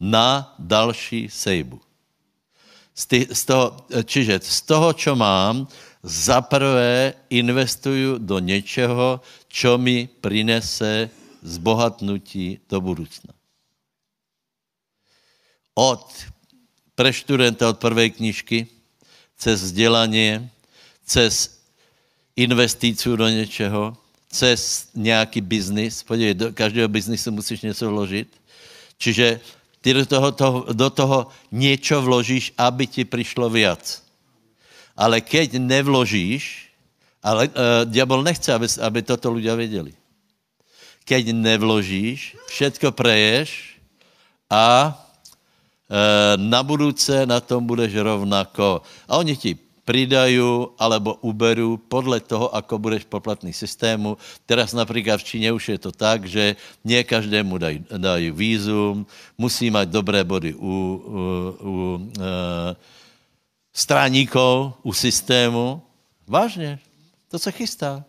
[0.00, 1.80] na další sejbu.
[2.94, 5.70] Z, ty, z toho, čiže z toho, čo mám,
[6.02, 11.10] zaprvé investuju do něčeho, čo mi prinese
[11.42, 13.30] zbohatnutí do budoucna.
[15.78, 16.02] Od
[16.98, 17.14] pre
[17.70, 18.66] od prvej knižky,
[19.38, 20.50] cez vzdělanie,
[21.06, 21.62] cez
[22.34, 23.94] investíciu do něčeho,
[24.28, 26.02] cez nějaký biznis.
[26.02, 28.28] Podívej, do každého biznisu musíš něco vložit.
[28.98, 29.40] Čiže
[29.80, 31.18] ty do toho, toho, do toho
[31.52, 34.02] něco vložíš, aby ti přišlo viac.
[34.96, 36.68] Ale keď nevložíš,
[37.22, 39.94] ale uh, diabol nechce, aby, aby toto ľudia věděli.
[41.04, 43.78] Keď nevložíš, všetko preješ
[44.50, 48.82] a uh, na budúce na tom budeš rovnako.
[49.08, 49.54] A oni ti
[49.88, 50.44] pridají
[50.76, 54.20] alebo uberú podle toho, ako budeš poplatný systému.
[54.44, 59.08] Teraz například v Číně už je to tak, že nie každému dají, dají vízum,
[59.40, 60.76] musí mať dobré body u, u,
[61.64, 61.74] u
[62.20, 62.76] e,
[63.72, 65.80] straníkov, u systému.
[66.28, 66.78] Vážně,
[67.32, 68.04] to se chystá.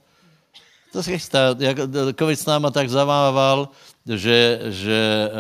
[0.92, 1.56] To se chystá.
[1.60, 1.78] Jak
[2.20, 3.70] COVID s náma tak zavával,
[4.04, 5.40] že, že e,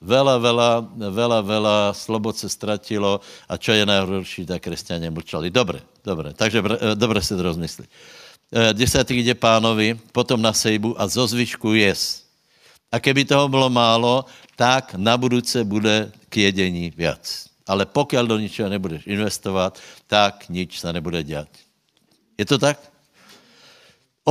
[0.00, 5.52] Vela, vela, vela, vela slobod se ztratilo a čo je najhorší, tak křesťané mlčali.
[5.52, 7.84] Dobre, dobre, takže e, dobre si to rozmysli.
[8.48, 12.24] E, desátý jde pánovi, potom na sejbu a zo zvyšku jes.
[12.92, 14.24] A keby toho bylo málo,
[14.56, 17.46] tak na budúce bude k jedení viac.
[17.68, 21.48] Ale pokud do ničeho nebudeš investovat, tak nič se nebude dělat.
[22.38, 22.89] Je to tak?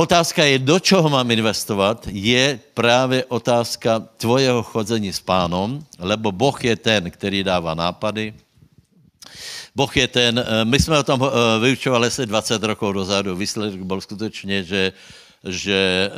[0.00, 6.56] Otázka je, do čeho mám investovat, je právě otázka tvojeho chodzení s pánom, lebo Boh
[6.64, 8.32] je ten, který dává nápady.
[9.76, 13.82] Boh je ten, eh, my jsme o tom eh, vyučovali se 20 rokov dozadu, výsledek
[13.84, 14.92] byl skutečně, že
[15.44, 16.10] že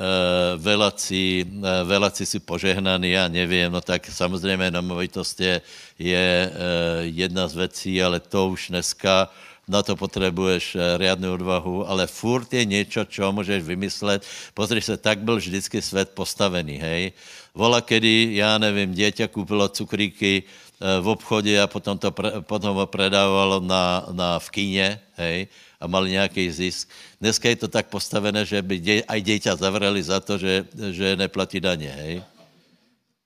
[0.57, 5.63] velaci, uh, velaci si požehnaní, já nevím, no tak samozřejmě nemovitost je,
[5.99, 6.53] je
[7.01, 9.31] jedna z věcí, ale to už dneska
[9.73, 14.21] na to potřebuješ eh, riadnu odvahu, ale furt je něco, čo můžeš vymyslet.
[14.55, 17.13] Pozri se, tak byl vždycky svět postavený, hej.
[17.55, 22.13] Vola, kedy, já nevím, dieťa koupilo cukríky eh, v obchodě a potom, to
[22.45, 25.49] potom ho predávalo na, na v kíně, hej,
[25.81, 26.89] a mali nějaký zisk.
[27.21, 31.17] Dneska je to tak postavené, že by dě, aj dieťa zavreli za to, že, že
[31.17, 32.23] neplatí daně, hej.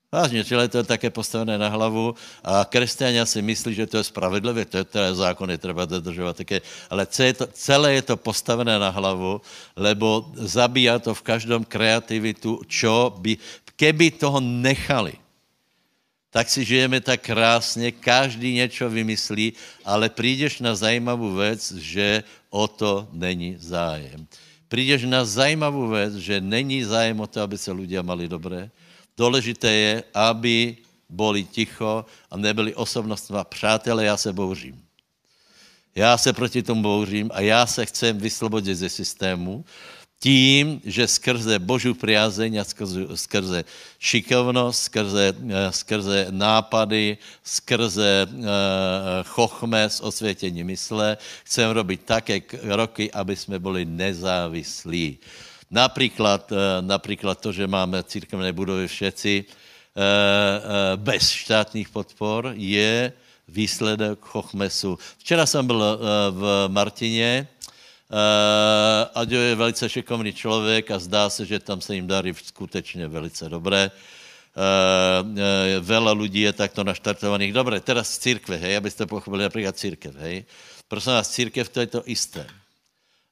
[0.07, 4.07] Vážně, čili to je také postavené na hlavu a křesťania si myslí, že to je
[4.07, 8.15] spravedlivé, to je teda zákon, je třeba dodržovat také, ale je, to, celé je to
[8.15, 9.43] postavené na hlavu,
[9.75, 13.35] lebo zabíja to v každom kreativitu, čo by,
[13.75, 15.19] keby toho nechali,
[16.31, 22.67] tak si žijeme tak krásně, každý něco vymyslí, ale přijdeš na zajímavou věc, že o
[22.67, 24.23] to není zájem.
[24.71, 28.71] Přijdeš na zajímavou věc, že není zájem o to, aby se ľudia mali dobré,
[29.17, 30.77] Důležité je, aby
[31.09, 34.81] boli ticho a nebyli osobnostná přátelé, já se bouřím.
[35.95, 39.65] Já se proti tomu bouřím a já se chcem vyslobodit ze systému
[40.19, 43.65] tím, že skrze Božu priazeň a skrze, skrze
[43.99, 48.43] šikovnost, skrze, eh, skrze nápady, skrze uh,
[49.25, 55.17] chochmes, osvětění mysle, chcem robit také roky, aby jsme byli nezávislí.
[55.71, 63.13] Například, eh, například to, že máme církevné budovy všetci eh, eh, bez štátních podpor, je
[63.47, 64.99] výsledek Chochmesu.
[65.17, 65.99] Včera jsem byl
[66.31, 67.47] v Martině,
[69.15, 73.49] Aďo je velice šikovný člověk a zdá se, že tam se jim darí skutečně velice
[73.49, 73.91] dobré.
[75.79, 77.53] Vela lidí je takto naštartovaných.
[77.53, 80.45] Dobré, teraz církve, hej, abyste pochopili například církev, hej.
[80.87, 82.47] Prosím vás, církev to je to isté.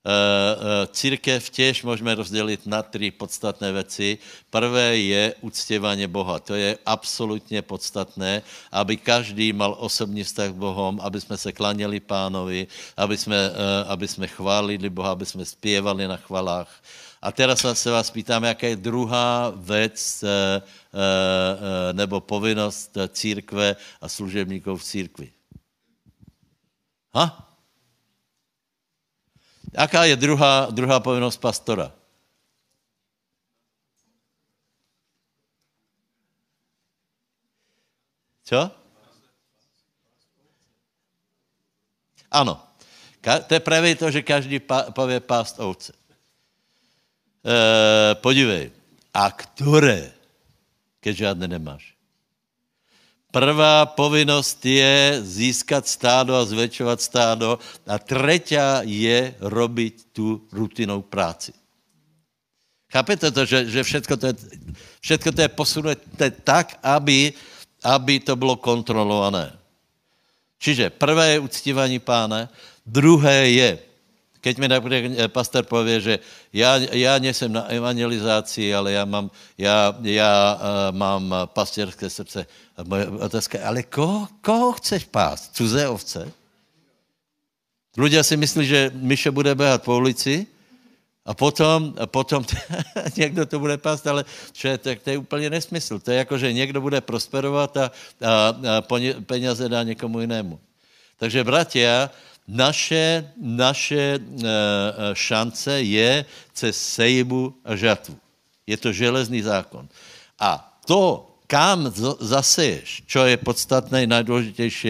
[0.05, 4.17] Eh, eh, církev těž můžeme rozdělit na tři podstatné věci.
[4.49, 6.39] Prvé je uctěvání Boha.
[6.39, 8.41] To je absolutně podstatné,
[8.71, 13.83] aby každý mal osobní vztah k Bohom, aby jsme se klaněli pánovi, aby jsme, eh,
[13.87, 16.69] aby jsme chválili Boha, aby jsme zpěvali na chvalách.
[17.21, 20.23] A teraz se vás pýtám, jaká je druhá věc
[21.91, 25.31] nebo povinnost církve a služebníků v církvi.
[27.15, 27.44] Ha?
[29.73, 31.91] Jaká je druhá, druhá povinnost pastora?
[38.43, 38.71] Co?
[42.31, 42.67] Ano.
[43.47, 44.61] To je právě to, že každý
[44.93, 45.93] pově pást ovce.
[47.45, 48.71] E, podívej.
[49.13, 50.13] A které?
[50.99, 51.94] Keď žádné nemáš.
[53.35, 58.55] Prvá povinnost je získat stádo a zväčšovat stádo a třetí
[58.87, 61.51] je robit tu rutinou práci.
[62.87, 64.33] Chápete to, že, že všetko, to je,
[65.03, 67.35] všetko to je posunuté tak, aby,
[67.83, 69.51] aby to bylo kontrolované.
[70.55, 72.47] Čiže prvé je uctívání pána,
[72.87, 73.71] druhé je
[74.45, 76.15] Keď mi napríklad pastor povie, že
[76.53, 80.57] ja, ja nesem na evangelizácii, ale ja mám, ja, ja, uh,
[80.93, 82.45] mám pastierské srdce.
[82.75, 85.55] A moje otázka ale koho, koho chceš pást?
[85.55, 86.27] Cudze ovce?
[87.95, 90.43] Ľudia si myslí, že Mišo bude behat po ulici
[91.25, 92.43] a potom, a potom
[93.17, 94.27] někdo to bude pást, ale
[94.63, 95.99] je, tak to je úplně nesmysl.
[95.99, 98.31] To je jako, že někdo bude prosperovat a, a,
[98.77, 98.83] a
[99.25, 100.59] peněze dá někomu jinému.
[101.17, 102.11] Takže, bratia,
[102.47, 108.19] naše, naše e, e, šance je cez sejbu a žatvu.
[108.67, 109.87] Je to železný zákon.
[110.39, 114.89] A to, kam zaseješ, čo je podstatné, najdůležitější,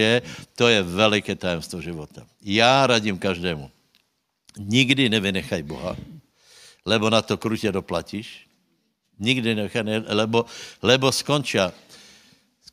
[0.56, 2.22] to je veliké tajemstvo života.
[2.42, 3.70] Já radím každému.
[4.58, 5.96] Nikdy nevynechaj Boha
[6.86, 8.46] lebo na to krutě doplatíš.
[9.18, 10.44] Nikdy nechaj, lebo,
[10.82, 11.72] lebo skončia,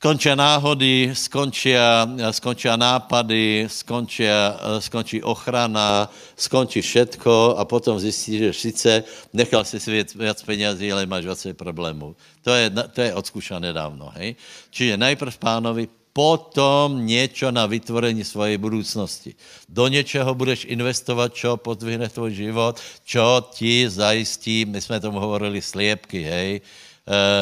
[0.03, 2.03] skončia náhody, skončia,
[2.35, 4.51] skončia nápady, skončia,
[4.83, 8.91] skončí ochrana, skončí všetko a potom zjistíš, že sice
[9.31, 12.19] nechal si viac, viac peniazí, ale máš viacej problémů.
[12.43, 14.11] To je, to je odskúšané dávno.
[14.19, 14.35] Hej?
[14.75, 19.39] Čiže najprv pánovi, potom něco na vytvorení svojej budoucnosti.
[19.71, 22.75] Do něčeho budeš investovat, čo podvihne tvůj život,
[23.07, 26.61] čo ti zajistí, my jsme tomu hovorili sliepky, hej,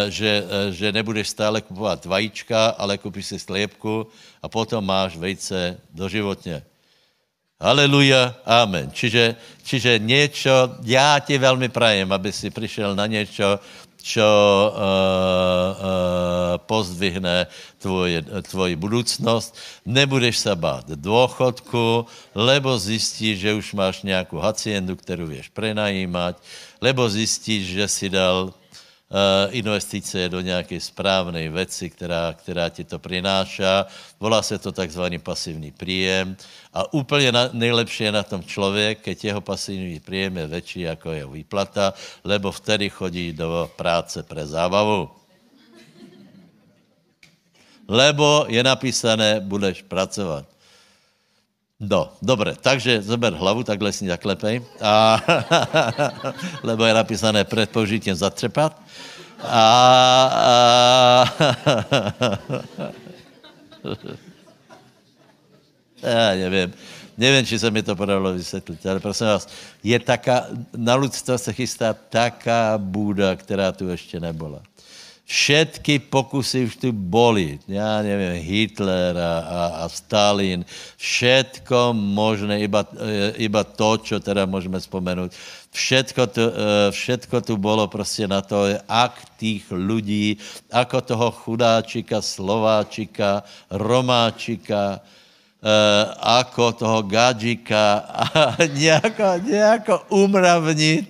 [0.09, 4.07] že, e, že nebudeš stále kupovat vajíčka, ale kupíš si sliepku
[4.41, 6.65] a potom máš vejce doživotně.
[7.61, 8.89] Aleluja, amen.
[8.89, 13.59] Čiže, čiže něco, já ti velmi prajem, aby si přišel na něco,
[14.01, 17.45] čo uh, uh, pozdvihne
[17.77, 19.53] tvoje, tvoji budoucnost.
[19.85, 26.41] Nebudeš se bát dôchodku, lebo zjistíš, že už máš nějakou haciendu, kterou věš prenajímat,
[26.81, 28.53] lebo zjistíš, že si dal
[29.49, 33.85] investice do nějaké správné věci, která, která ti to přináša.
[34.19, 36.37] Volá se to takzvaný pasivní příjem.
[36.73, 41.11] A úplně na, nejlepší je na tom člověk, keď jeho pasivní příjem je větší jako
[41.11, 41.93] jeho výplata,
[42.23, 45.09] lebo vtedy chodí do práce pre zábavu.
[47.87, 50.45] Lebo je napísané, budeš pracovat.
[51.81, 54.61] No, dobré, takže zober hlavu, takhle si zaklepej.
[54.81, 55.21] A,
[56.63, 58.81] lebo je napísané před použitím zatřepat.
[59.43, 59.65] A,
[60.31, 61.33] a
[66.07, 66.73] já nevím.
[67.17, 69.47] Nevím, či se mi to podalo vysvětlit, ale prosím vás,
[69.83, 70.45] je taká,
[70.77, 74.61] na lidstvo se chystá taká bůda, která tu ještě nebyla
[75.31, 77.59] všetky pokusy už tu boli.
[77.67, 80.67] Já nevím, Hitler a, a, a Stalin,
[80.99, 85.31] všetko možné, iba, e, iba to, čo teda můžeme vzpomenout.
[85.71, 90.35] Všetko tu, e, všetko tu bolo prostě na to, ak tých lidí,
[90.67, 94.99] ako toho chudáčika, Slováčika, Romáčika,
[95.61, 96.09] Uh,
[96.41, 101.05] ako toho gadžika a nejako, nejako umravnit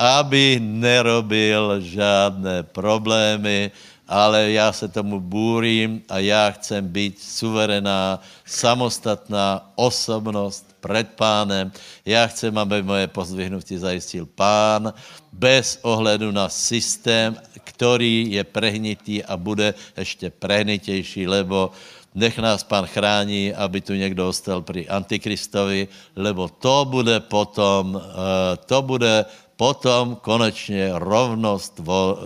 [0.00, 3.70] aby nerobil žádné problémy,
[4.08, 11.72] ale já se tomu bůrím a já chcem být suverená, samostatná osobnost před pánem.
[12.06, 14.92] Já chcem, aby moje pozdvihnutí zajistil pán
[15.32, 21.70] bez ohledu na systém, který je prehnitý a bude ještě prehnitější, lebo
[22.14, 28.56] nech nás pán chrání, aby tu někdo ostal při Antikristovi, lebo to bude potom, eh,
[28.56, 29.24] to bude
[29.60, 31.80] potom konečně rovnost,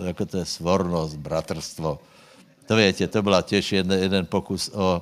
[0.05, 1.99] jako to je svornost, bratrstvo.
[2.67, 5.01] To větě, to byla těž jeden, jeden pokus o,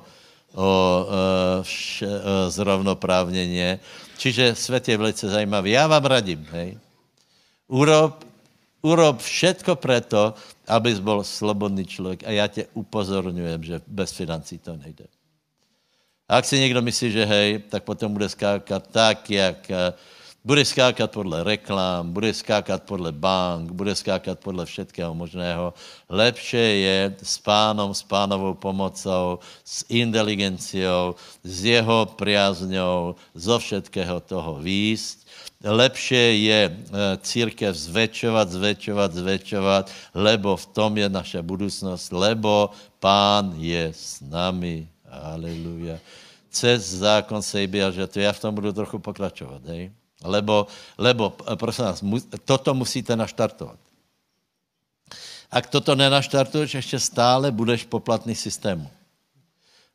[0.54, 0.68] o
[1.06, 3.78] e, vše, e, zrovnoprávněně.
[4.18, 5.70] Čiže svět je velice zajímavý.
[5.70, 6.78] Já vám radím, hej.
[7.70, 8.26] Urob,
[8.82, 10.34] urob všetko preto,
[10.66, 12.26] abys byl slobodný člověk.
[12.26, 15.06] A já tě upozorňujem, že bez financí to nejde.
[16.28, 19.70] A ak si někdo myslí, že hej, tak potom bude skákat tak, jak
[20.44, 25.72] bude skákat podle reklám, bude skákat podle bank, bude skákat podle všetkého možného.
[26.08, 34.60] Lepše je s pánom, s pánovou pomocou, s inteligenciou, s jeho priazňou, zo všetkého toho
[34.60, 35.24] výst.
[35.64, 36.72] Lepše je e,
[37.24, 42.68] církev zväčšovat, zväčšovat, zväčšovat, lebo v tom je naša budoucnost, lebo
[43.00, 44.84] pán je s nami.
[45.08, 45.96] Aleluja.
[46.52, 50.03] Cez zákon sejby a to já v tom budu trochu pokračovat, hej?
[50.24, 50.66] Lebo,
[50.98, 52.04] lebo prosím vás,
[52.44, 53.76] toto musíte naštartovat.
[55.50, 58.90] Ak toto nenaštartuješ, ještě stále budeš poplatný systému.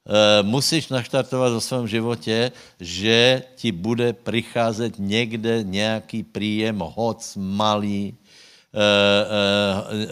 [0.07, 8.15] E, musíš naštartovat v svém životě, že ti bude přicházet někde nějaký příjem, hoc malý,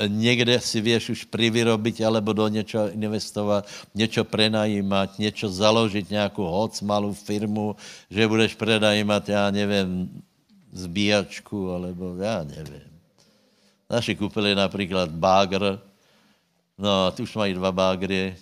[0.07, 6.81] někde si věš už privyrobit, alebo do něčeho investovat, něco prenajímat, něco založit, nějakou hoc
[6.81, 7.75] malou firmu,
[8.09, 10.21] že budeš prenajímat, já nevím,
[10.71, 12.81] zbíjačku, alebo já nevím.
[13.89, 15.79] Naši koupili například bágr,
[16.77, 18.35] no tu už mají dva bágry,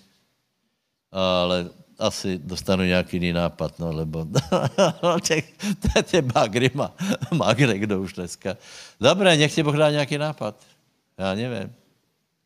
[1.11, 1.70] ale
[2.00, 4.28] asi dostanu nějaký jiný nápad, no, lebo
[6.04, 6.96] ty bagry má,
[7.32, 8.58] má kdo už dneska.
[9.00, 10.56] Dobré, nech ti Boh dá nějaký nápad.
[11.18, 11.74] Já nevím.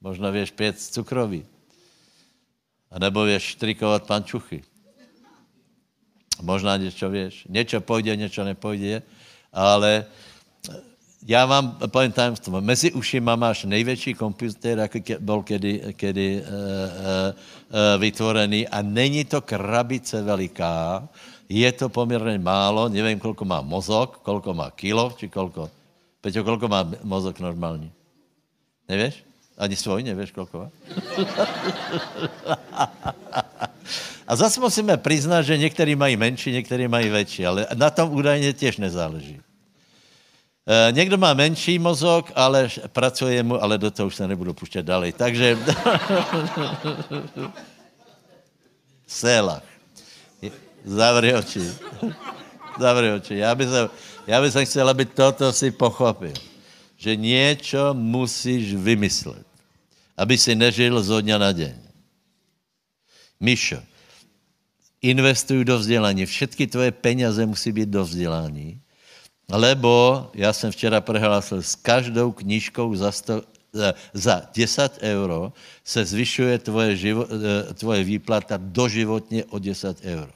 [0.02, 1.46] Možná věš pět cukroví.
[2.92, 4.64] A nebo věš štrikovat pančuchy.
[6.42, 7.46] Možná něco věš.
[7.50, 9.02] Něco půjde, něco nepůjde,
[9.54, 10.06] ale
[11.28, 12.62] já vám povím tajemstvo.
[12.62, 19.42] Mezi ušima máš největší počítač, jaký byl kedy, kedy uh, uh, vytvorený a není to
[19.42, 21.08] krabice veliká,
[21.50, 25.70] je to poměrně málo, nevím, kolko má mozok, kolko má kilo, či kolko.
[26.22, 27.92] Peťo, kolko má mozok normální?
[28.90, 29.24] Nevíš?
[29.58, 30.70] Ani svoj nevíš, kolko má?
[34.28, 38.54] a zase musíme přiznat, že někteří mají menší, někteří mají větší, ale na tom údajně
[38.54, 39.40] těž nezáleží.
[40.68, 44.86] E, někdo má menší mozok, ale pracuje mu, ale do toho už se nebudu puštět
[44.86, 45.12] dále.
[45.12, 45.58] Takže...
[49.08, 49.64] Selach.
[50.86, 51.60] Zavři oči.
[52.80, 53.36] Zavři oči.
[53.38, 53.90] Já bych, se,
[54.28, 56.34] já bych chtěl, aby toto si pochopil.
[56.98, 59.46] Že něco musíš vymyslet.
[60.18, 61.80] Aby si nežil z dňa na den.
[63.40, 63.80] Mišo,
[65.02, 66.26] investuj do vzdělání.
[66.26, 68.82] Všetky tvoje peněze musí být do vzdělání
[69.52, 73.42] Lebo já jsem včera prehlásil, s každou knížkou za, sto,
[74.14, 80.32] za 10 euro se zvyšuje tvoje, živo, eh, tvoje výplata doživotně o 10 euro.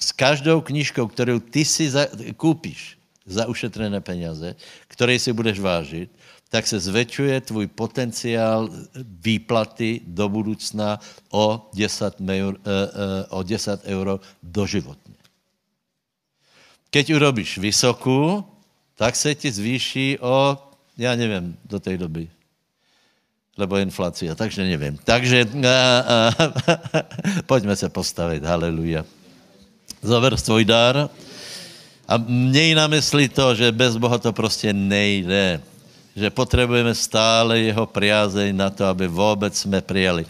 [0.00, 4.54] S každou knížkou, kterou ty si za, koupíš za ušetřené peněze,
[4.88, 6.10] které si budeš vážit,
[6.48, 8.68] tak se zvětšuje tvůj potenciál
[9.04, 15.07] výplaty do budoucna o 10, eur, eh, eh, o 10 euro doživotně.
[16.90, 18.44] Keď urobíš vysokou,
[18.96, 20.58] tak se ti zvýší o,
[20.98, 22.28] já nevím, do té doby.
[23.58, 24.98] Lebo inflace, takže nevím.
[25.04, 26.30] Takže a, a,
[27.46, 29.04] pojďme se postavit, haleluja.
[30.02, 31.10] Zober svůj dar
[32.08, 35.60] a měj na mysli to, že bez Boha to prostě nejde.
[36.16, 40.26] Že potřebujeme stále jeho priazeň na to, aby vůbec jsme přijali.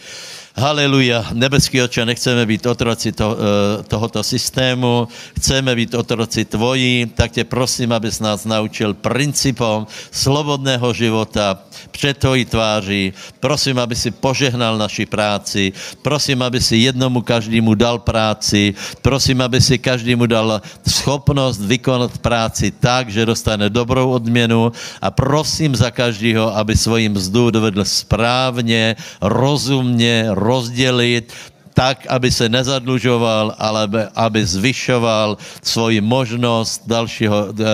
[0.59, 1.39] Haleluja.
[1.39, 5.07] Nebeský oče, nechceme být otroci to, eh, tohoto systému,
[5.39, 12.45] chceme být otroci tvojí, tak tě prosím, abys nás naučil principom slobodného života před tvojí
[12.45, 13.13] tváří.
[13.41, 15.73] Prosím, aby si požehnal naši práci.
[16.03, 18.75] Prosím, aby si jednomu každému dal práci.
[19.03, 25.77] Prosím, aby si každému dal schopnost vykonat práci tak, že dostane dobrou odměnu a prosím
[25.79, 31.33] za každého, aby svojím mzdu dovedl správně, rozumně, rozdělit,
[31.79, 37.67] tak, aby se nezadlužoval, ale aby, zvyšoval svoji možnost dalšího e, e,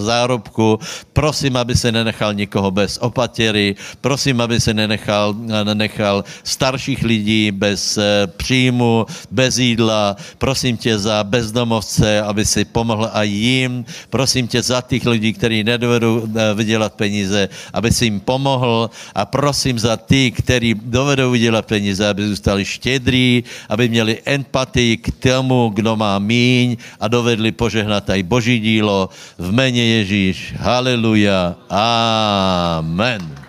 [0.00, 0.80] zárobku.
[1.12, 3.76] Prosím, aby se nenechal nikoho bez opatěry.
[4.00, 5.36] Prosím, aby se nenechal,
[5.68, 10.16] nenechal starších lidí bez e, příjmu, bez jídla.
[10.40, 13.84] Prosím tě za bezdomovce, aby si pomohl i jim.
[14.08, 16.24] Prosím tě za těch lidí, kteří nedovedou
[16.54, 18.88] vydělat peníze, aby si jim pomohl.
[19.14, 25.10] A prosím za ty, kteří dovedou vydělat peníze, aby zůstali štědrý, aby měli empatii k
[25.18, 30.54] tomu, kdo má míň a dovedli požehnat aj Boží dílo v jméně Ježíš.
[30.58, 31.56] Haleluja.
[31.70, 33.42] Amen.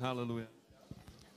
[0.00, 0.49] Hallelujah.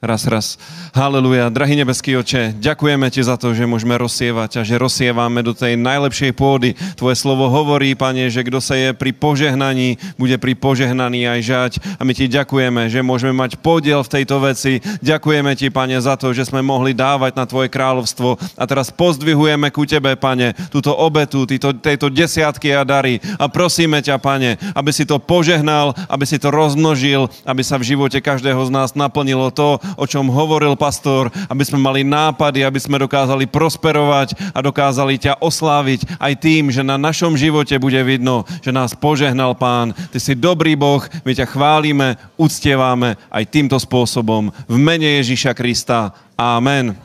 [0.04, 0.60] Raz, raz.
[0.92, 1.48] Haleluja.
[1.48, 5.80] Drahý nebeský oče, ďakujeme ti za to, že môžeme rozsievať a že rozsievame do tej
[5.80, 6.76] najlepšej pôdy.
[7.00, 11.72] Tvoje slovo hovorí, pane, že kdo sa je pri požehnaní, bude pri požehnaní aj žať.
[11.96, 14.84] A my ti ďakujeme, že môžeme mať podiel v tejto veci.
[15.00, 18.36] Ďakujeme ti, pane, za to, že sme mohli dávať na tvoje kráľovstvo.
[18.60, 23.24] A teraz pozdvihujeme ku tebe, pane, túto obetu, týto, tejto desiatky a dary.
[23.40, 27.96] A prosíme ťa, pane, aby si to požehnal, aby si to rozmnožil, aby sa v
[27.96, 32.80] živote každého z nás naplnilo to, o čom hovoril pastor, aby sme mali nápady, aby
[32.80, 38.48] sme dokázali prosperovať a dokázali ťa osláviť aj tým, že na našom živote bude vidno,
[38.64, 39.92] že nás požehnal Pán.
[39.94, 44.54] Ty si dobrý Boh, my ťa chválime, uctieváme aj týmto spôsobom.
[44.70, 46.16] V mene Ježíša Krista.
[46.38, 46.96] Amen.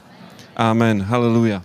[0.59, 1.05] Amen.
[1.05, 1.63] Haleluja.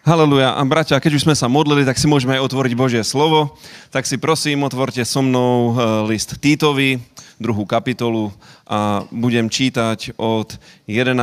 [0.00, 0.56] Haleluja.
[0.56, 3.52] A bratia, keď už sme sa modlili, tak si môžeme aj otvoriť Božie slovo.
[3.92, 6.96] Tak si prosím, otvorte so mnou eh, list Týtovi,
[7.36, 8.32] druhú kapitolu
[8.64, 10.56] a budem čítať od
[10.88, 11.20] 11.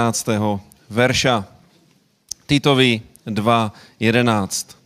[0.94, 1.50] verša.
[2.46, 4.78] Týtovi, 2.11.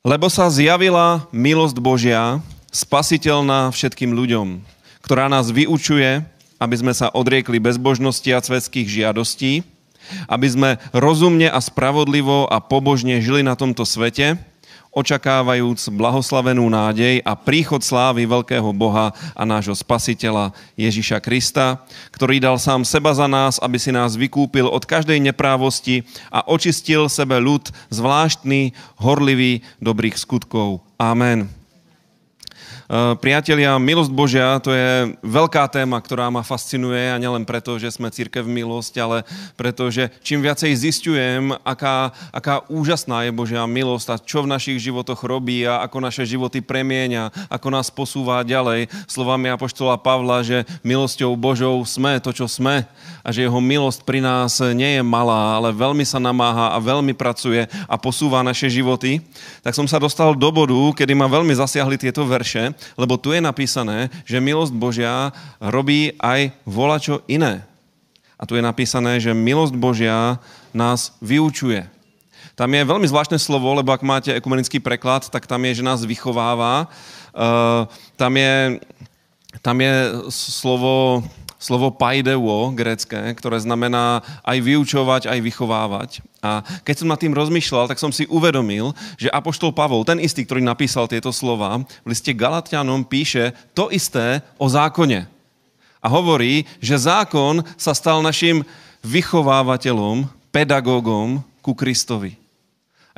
[0.00, 2.40] Lebo sa zjavila milosť Božia,
[2.72, 4.64] spasiteľná všetkým ľuďom,
[5.04, 6.24] ktorá nás vyučuje,
[6.56, 9.60] aby sme sa odriekli bezbožnosti a svetských žiadostí,
[10.26, 14.38] aby sme rozumne a spravodlivo a pobožne žili na tomto svete,
[14.98, 22.56] očakávajúc blahoslavenú nádej a príchod slávy veľkého Boha a nášho spasiteľa Ježiša Krista, ktorý dal
[22.56, 26.02] sám seba za nás, aby si nás vykúpil od každej neprávosti
[26.32, 30.82] a očistil sebe ľud zvláštny, horlivý dobrých skutkov.
[30.98, 31.57] Amen.
[32.88, 37.92] Eh, priatelia, milosť Božia to je veľká téma, ktorá ma fascinuje a nielen preto, že
[37.92, 39.28] sme církev milosť, ale
[39.60, 44.80] preto, že čím viacej zistujem, aká, aká úžasná je Božia milosť a čo v našich
[44.80, 48.88] životoch robí a ako naše životy premieňa, ako nás posúva ďalej.
[49.04, 52.88] Slovami Apoštola Pavla, že milosťou Božou sme to, čo sme
[53.20, 57.12] a že jeho milosť pri nás nie je malá, ale veľmi sa namáha a veľmi
[57.12, 59.20] pracuje a posúva naše životy,
[59.60, 63.40] tak som sa dostal do bodu, kedy ma veľmi zasiahli tieto verše lebo tu je
[63.42, 67.66] napísané, že milosť Božia robí aj volačo iné.
[68.38, 70.38] A tu je napísané, že milosť Božia
[70.70, 71.86] nás vyučuje.
[72.58, 76.02] Tam je veľmi zvláštne slovo, lebo ak máte ekumenický preklad, tak tam je, že nás
[76.02, 76.90] vychováva.
[77.30, 77.86] Uh,
[78.18, 78.82] tam, je,
[79.62, 79.94] tam je
[80.30, 81.22] slovo
[81.58, 86.10] slovo paideuo, grecké, ktoré znamená aj vyučovať, aj vychovávať.
[86.38, 90.46] A keď som nad tým rozmýšľal, tak som si uvedomil, že Apoštol Pavol, ten istý,
[90.46, 95.26] ktorý napísal tieto slova, v liste Galatianom píše to isté o zákone.
[95.98, 98.62] A hovorí, že zákon sa stal našim
[99.02, 102.38] vychovávateľom, pedagógom ku Kristovi.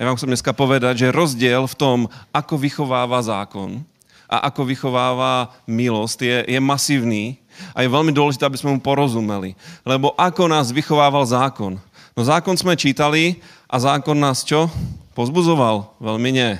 [0.00, 1.98] A ja vám chcem dneska povedať, že rozdiel v tom,
[2.32, 3.84] ako vychováva zákon
[4.30, 7.36] a ako vychováva milosť, je, je masívny
[7.76, 9.56] a je veľmi dôležité, aby sme mu porozumeli.
[9.84, 11.76] Lebo ako nás vychovával zákon?
[12.14, 13.38] No zákon sme čítali
[13.70, 14.68] a zákon nás čo?
[15.14, 15.96] Pozbuzoval?
[16.02, 16.52] Veľmi nie.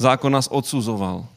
[0.00, 1.28] Zákon nás odsuzoval.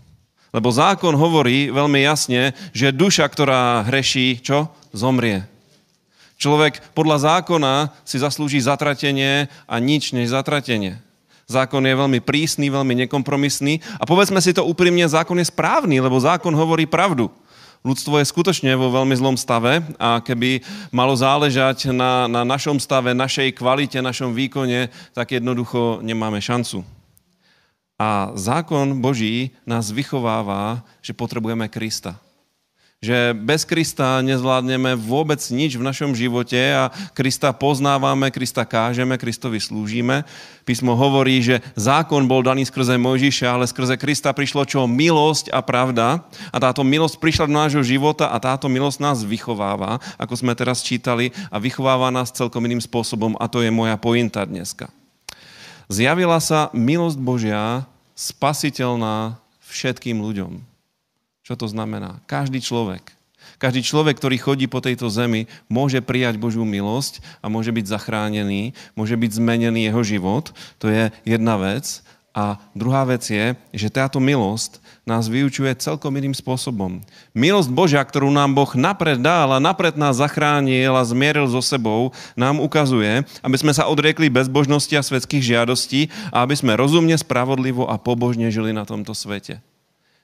[0.53, 4.69] Lebo zákon hovorí veľmi jasne, že duša, ktorá hreší, čo?
[4.93, 5.49] Zomrie.
[6.37, 11.01] Človek podľa zákona si zaslúži zatratenie a nič než zatratenie.
[11.47, 16.15] Zákon je veľmi prísny, veľmi nekompromisný a povedzme si to úprimne, zákon je správny, lebo
[16.15, 17.27] zákon hovorí pravdu.
[17.83, 23.11] Ľudstvo je skutočne vo veľmi zlom stave a keby malo záležať na, na našom stave,
[23.11, 26.87] našej kvalite, našom výkone, tak jednoducho nemáme šancu.
[27.99, 32.15] A zákon Boží nás vychováva, že potrebujeme Krista
[33.03, 39.59] že bez Krista nezvládneme vôbec nič v našom živote a Krista poznávame, Krista kážeme, Kristovi
[39.59, 40.23] slúžime.
[40.63, 44.87] Písmo hovorí, že zákon bol daný skrze Mojžiša, ale skrze Krista prišlo čo?
[44.87, 46.23] Milosť a pravda.
[46.55, 50.79] A táto milosť prišla do nášho života a táto milosť nás vychováva, ako sme teraz
[50.79, 54.87] čítali, a vychováva nás celkom iným spôsobom a to je moja pointa dneska.
[55.91, 57.83] Zjavila sa milosť Božia
[58.15, 59.35] spasiteľná
[59.67, 60.72] všetkým ľuďom.
[61.43, 62.23] Čo to znamená?
[62.23, 63.11] Každý človek.
[63.59, 68.71] Každý človek, ktorý chodí po tejto zemi, môže prijať Božiu milosť a môže byť zachránený,
[68.95, 70.55] môže byť zmenený jeho život.
[70.79, 71.99] To je jedna vec.
[72.33, 76.97] A druhá vec je, že táto milosť nás vyučuje celkom iným spôsobom.
[77.29, 82.09] Milosť Božia, ktorú nám Boh napred dal a napred nás zachránil a zmieril so sebou,
[82.33, 87.85] nám ukazuje, aby sme sa odriekli bezbožnosti a svetských žiadostí a aby sme rozumne, spravodlivo
[87.85, 89.61] a pobožne žili na tomto svete.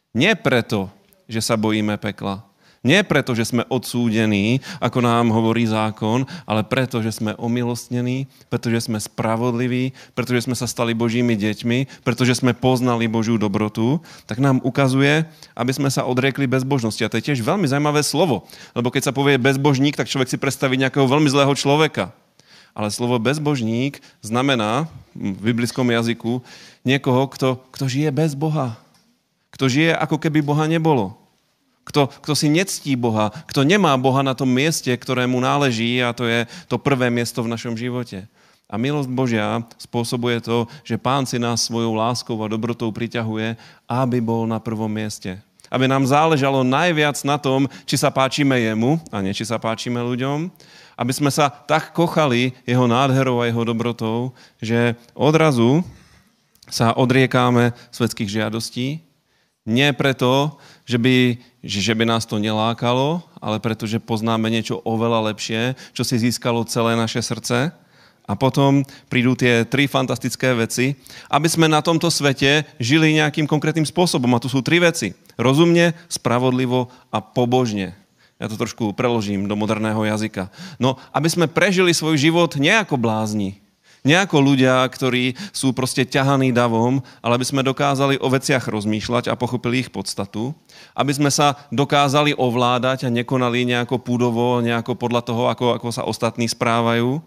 [0.10, 0.90] Nie preto,
[1.30, 2.50] že sa bojíme pekla.
[2.80, 8.88] Nie preto, že sme odsúdení, ako nám hovorí zákon, ale preto, že sme omilostnení, pretože
[8.88, 14.64] sme spravodliví, pretože sme sa stali Božími deťmi, pretože sme poznali Božiu dobrotu, tak nám
[14.64, 15.28] ukazuje,
[15.60, 17.04] aby sme sa odriekli bezbožnosti.
[17.04, 20.40] A to je tiež veľmi zaujímavé slovo, lebo keď sa povie bezbožník, tak človek si
[20.40, 22.16] predstaví nejakého veľmi zlého človeka.
[22.72, 26.40] Ale slovo bezbožník znamená v biblickom jazyku
[26.88, 28.80] niekoho, kto, kto žije bez Boha.
[29.52, 31.19] Kto žije, ako keby Boha nebolo
[31.90, 36.30] kto, kto si nectí Boha, kto nemá Boha na tom mieste, ktorému náleží a to
[36.30, 38.30] je to prvé miesto v našom živote.
[38.70, 43.58] A milosť Božia spôsobuje to, že Pán si nás svojou láskou a dobrotou priťahuje,
[43.90, 45.42] aby bol na prvom mieste.
[45.74, 49.98] Aby nám záležalo najviac na tom, či sa páčime jemu a nie či sa páčime
[49.98, 50.54] ľuďom.
[50.94, 55.82] Aby sme sa tak kochali jeho nádherou a jeho dobrotou, že odrazu
[56.70, 59.02] sa odriekáme svetských žiadostí.
[59.70, 60.58] Nie preto,
[60.90, 66.18] že by, že by nás to nelákalo, ale pretože poznáme niečo oveľa lepšie, čo si
[66.18, 67.70] získalo celé naše srdce.
[68.30, 70.94] A potom prídu tie tri fantastické veci,
[71.34, 74.30] aby sme na tomto svete žili nejakým konkrétnym spôsobom.
[74.34, 75.18] A tu sú tri veci.
[75.34, 77.98] Rozumne, spravodlivo a pobožne.
[78.38, 80.54] Ja to trošku preložím do moderného jazyka.
[80.78, 83.58] No, aby sme prežili svoj život nie ako blázni,
[84.08, 89.28] Nie ako ľudia, ktorí sú proste ťahaní davom, ale aby sme dokázali o veciach rozmýšľať
[89.28, 90.56] a pochopili ich podstatu.
[90.95, 96.08] Aby sme sa dokázali ovládať a nekonali nejako púdovo, nejako podľa toho, ako, ako sa
[96.08, 97.20] ostatní správajú.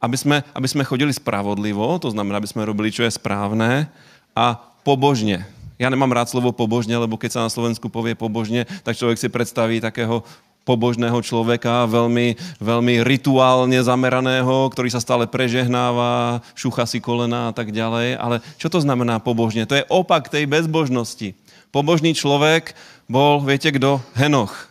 [0.00, 3.88] Aby sme, aby sme chodili spravodlivo, to znamená, aby sme robili, čo je správne
[4.36, 5.44] a pobožne.
[5.76, 9.28] Ja nemám rád slovo pobožne, lebo keď sa na Slovensku povie pobožne, tak človek si
[9.28, 10.24] predstaví takého
[10.66, 17.70] pobožného človeka, veľmi, veľmi rituálne zameraného, ktorý sa stále prežehnáva, šucha si kolena a tak
[17.70, 18.18] ďalej.
[18.18, 19.62] Ale čo to znamená pobožne?
[19.70, 21.38] To je opak tej bezbožnosti.
[21.70, 22.74] Pobožný človek
[23.06, 24.02] bol, viete kdo?
[24.18, 24.66] Henoch.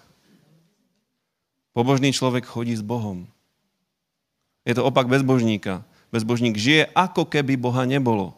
[1.72, 3.24] Pobožný človek chodí s Bohom.
[4.68, 5.88] Je to opak bezbožníka.
[6.12, 8.36] Bezbožník žije, ako keby Boha nebolo.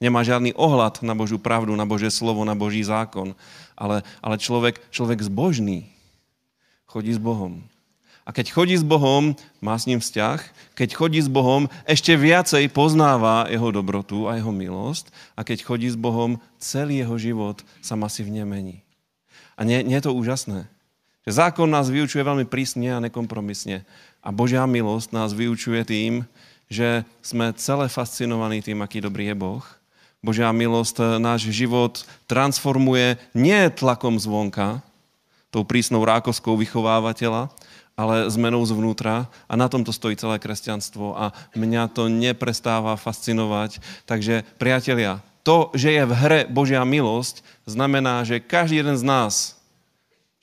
[0.00, 3.36] Nemá žádný ohľad na Božú pravdu, na Božie slovo, na Boží zákon.
[3.72, 5.93] Ale, ale človek, človek zbožný
[6.94, 7.58] chodí s Bohom.
[8.24, 10.38] A keď chodí s Bohom, má s ním vzťah.
[10.78, 15.10] Keď chodí s Bohom, ešte viacej poznáva jeho dobrotu a jeho milosť.
[15.34, 18.80] A keď chodí s Bohom, celý jeho život sa masívne mení.
[19.58, 20.70] A nie, nie je to úžasné?
[21.28, 23.84] Že zákon nás vyučuje veľmi prísne a nekompromisne.
[24.24, 26.24] A Božia milosť nás vyučuje tým,
[26.72, 29.64] že sme celé fascinovaní tým, aký dobrý je Boh.
[30.24, 34.80] Božia milosť náš život transformuje nie tlakom zvonka,
[35.54, 37.54] tou prísnou rákoskou vychovávateľa,
[37.94, 43.78] ale zmenou zvnútra a na tomto stojí celé kresťanstvo a mňa to neprestáva fascinovať.
[44.02, 49.34] Takže priatelia, to, že je v hre Božia milosť, znamená, že každý jeden z nás,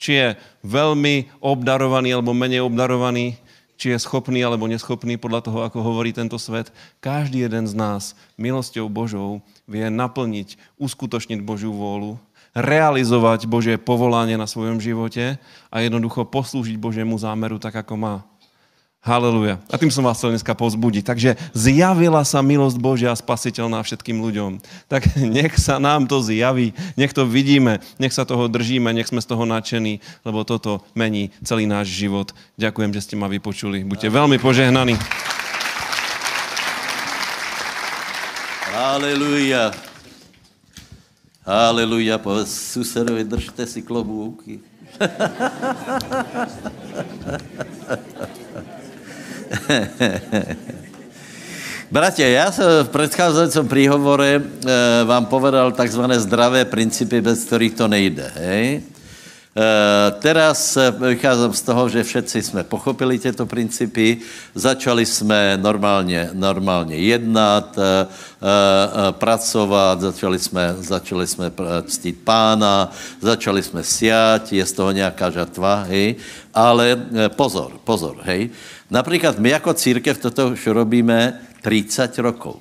[0.00, 0.28] či je
[0.64, 3.36] veľmi obdarovaný alebo menej obdarovaný,
[3.76, 6.70] či je schopný alebo neschopný podľa toho, ako hovorí tento svet,
[7.02, 12.16] každý jeden z nás milosťou Božou vie naplniť, uskutočniť Božiu vôľu
[12.52, 15.40] realizovať Božie povolanie na svojom živote
[15.72, 18.14] a jednoducho poslúžiť Božiemu zámeru tak, ako má.
[19.02, 19.58] Haleluja.
[19.66, 21.02] A tým som vás chcel dneska pozbudiť.
[21.02, 24.62] Takže zjavila sa milosť Božia spasiteľná všetkým ľuďom.
[24.86, 29.18] Tak nech sa nám to zjaví, nech to vidíme, nech sa toho držíme, nech sme
[29.18, 32.30] z toho nadšení, lebo toto mení celý náš život.
[32.54, 33.82] Ďakujem, že ste ma vypočuli.
[33.82, 34.94] Buďte veľmi požehnaní.
[38.70, 39.91] Haleluja.
[41.42, 44.62] Aleluja, povedz susedovi, držte si klobúky.
[51.90, 54.42] Bratia, ja som v predchádzajúcom príhovore e,
[55.02, 56.06] vám povedal tzv.
[56.22, 58.30] zdravé princípy, bez ktorých to nejde.
[58.38, 58.86] Hej?
[59.52, 64.16] Eh, teraz vycházím z toho, že všetci jsme pochopili tyto principy,
[64.54, 71.52] začali jsme normálně, normálně jednat, eh, eh, pracovat, začali jsme, začali jsme
[71.84, 72.88] ctít pána,
[73.20, 76.16] začali jsme siať, je z toho nějaká žatva, hej?
[76.54, 76.96] ale
[77.36, 78.50] pozor, pozor, hej.
[78.88, 82.56] Například my jako církev toto už robíme 30 rokov.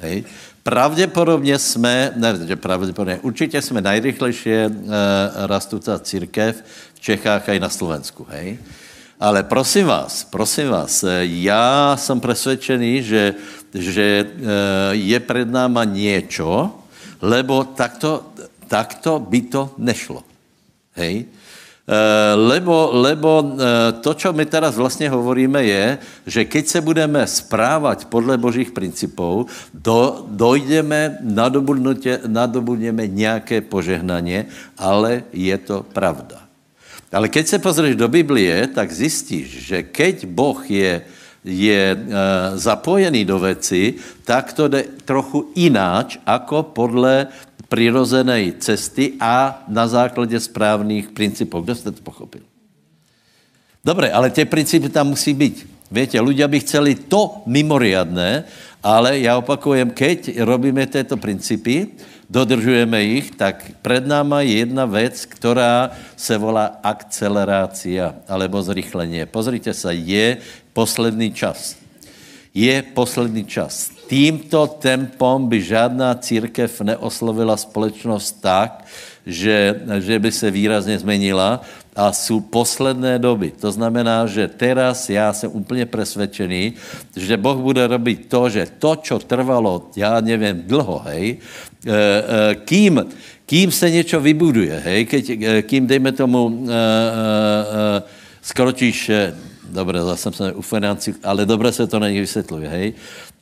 [0.00, 0.24] Hej?
[0.68, 4.68] Pravděpodobně jsme, ne, že pravděpodobně, určitě jsme nejrychlejší e,
[5.34, 6.64] rastoucí církev
[6.94, 8.58] v Čechách a i na Slovensku, hej?
[9.20, 13.34] Ale prosím vás, prosím vás, eh, já jsem přesvědčený, že,
[13.74, 16.76] že e, je před náma něco,
[17.22, 18.28] lebo takto,
[18.68, 20.22] takto by to nešlo.
[20.92, 21.24] Hej?
[21.88, 27.24] Eh, lebo, lebo eh, to, čo my teraz vlastně hovoríme, je, že keď se budeme
[27.24, 31.16] správat podle božích principů, do, dojdeme,
[32.28, 36.44] nadobudneme nějaké požehnaně, ale je to pravda.
[37.08, 41.00] Ale keď se pozrieš do Biblie, tak zjistíš, že keď Boh je,
[41.40, 41.98] je e,
[42.52, 43.96] zapojený do věci,
[44.28, 47.32] tak to jde trochu ináč, ako podle
[47.68, 51.60] přirozené cesty a na základě správných principů.
[51.60, 52.40] Kdo jste to pochopil?
[53.84, 55.78] Dobré, ale ty principy tam musí být.
[55.88, 58.44] Víte, ľudia by chceli to mimoriadné,
[58.84, 61.96] ale já opakujem, keď robíme tyto principy,
[62.28, 69.24] dodržujeme jich, tak před náma je jedna věc, která se volá akcelerácia alebo zrychlení.
[69.32, 70.36] Pozrite se, je
[70.76, 71.77] poslední čas.
[72.54, 78.88] Je poslední čas tímto tempom by žádná církev neoslovila společnost tak,
[79.28, 81.60] že, že by se výrazně změnila
[81.92, 83.52] a jsou posledné doby.
[83.60, 86.72] To znamená, že teraz já jsem úplně presvědčený,
[87.16, 92.54] že Boh bude robit to, že to, čo trvalo, já nevím, dlho, hej, e, e,
[92.54, 93.04] kým,
[93.46, 96.64] kým se něco vybuduje, hej, keď, e, kým, dejme tomu,
[98.42, 99.10] skročíš
[99.68, 102.92] Dobre, zase jsme u financí, ale dobře se to není vysvětluje, hej.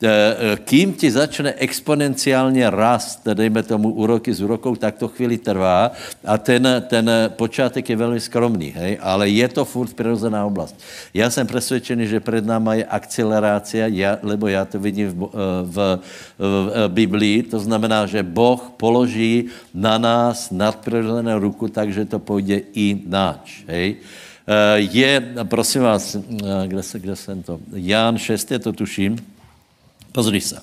[0.03, 5.39] E, e, kým ti začne exponenciálně rast, dejme tomu úroky z úrokou, tak to chvíli
[5.39, 5.93] trvá
[6.25, 10.77] a ten, ten počátek je velmi skromný, hej, ale je to furt přirozená oblast.
[11.15, 15.31] Já jsem přesvědčený, že před náma je akcelerácia, ja, lebo já to vidím v,
[15.63, 15.99] v, v,
[16.39, 23.01] v Biblii, to znamená, že Boh položí na nás nadpřirozenou ruku, takže to půjde i
[23.07, 23.97] náč, hej.
[24.47, 26.17] E, je, prosím vás,
[26.67, 27.61] kde, se, kde jsem to?
[27.73, 29.19] Jan 6, je to tuším,
[30.17, 30.57] Pozri se.
[30.57, 30.63] E,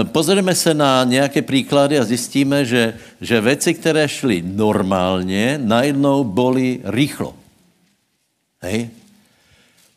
[0.00, 6.24] e, pozrieme se na nějaké příklady a zjistíme, že, že věci, které šly normálně, najednou
[6.24, 7.34] boli rýchlo.
[8.62, 8.90] Hej?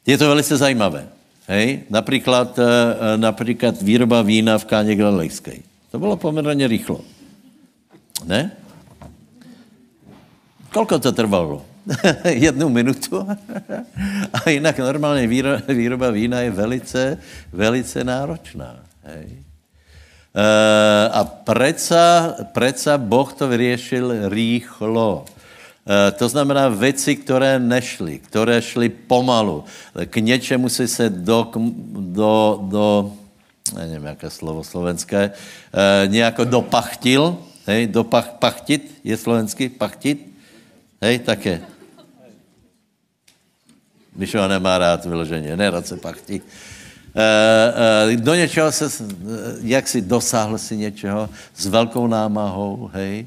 [0.06, 1.08] Je to velice zajímavé.
[1.47, 1.84] Hej?
[1.89, 2.60] Například,
[3.16, 5.53] například výroba vína v Káně Galilejské.
[5.91, 7.01] To bylo poměrně rýchlo.
[8.26, 8.51] Ne?
[10.76, 11.63] Kolko to trvalo?
[12.26, 13.28] jednu minutu.
[14.34, 15.28] A jinak normálně
[15.67, 17.17] výroba vína je velice,
[17.53, 18.84] velice náročná.
[19.03, 19.28] Hej.
[20.36, 25.26] E, a preca, preca Boh to vyřešil rýchlo.
[25.88, 29.63] E, to znamená věci, které nešly, které šly pomalu.
[30.05, 31.51] K něčemu si se do,
[31.95, 33.11] do, do
[33.76, 40.34] nevím, jaké slovo slovenské, e, nějako dopachtil, hej, dopach, pachtit, je slovenský, pachtit,
[41.06, 41.62] hej, také.
[44.16, 46.41] Mišo nemá rád vyloženě, nerad se pachtí.
[47.16, 48.89] E, e, do něčeho se,
[49.62, 53.26] jak si dosáhl si něčeho s velkou námahou, hej,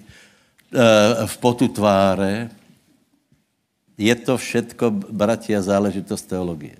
[1.27, 2.51] v potu tváře.
[3.99, 6.77] Je to všetko, bratia, záležitost teologie.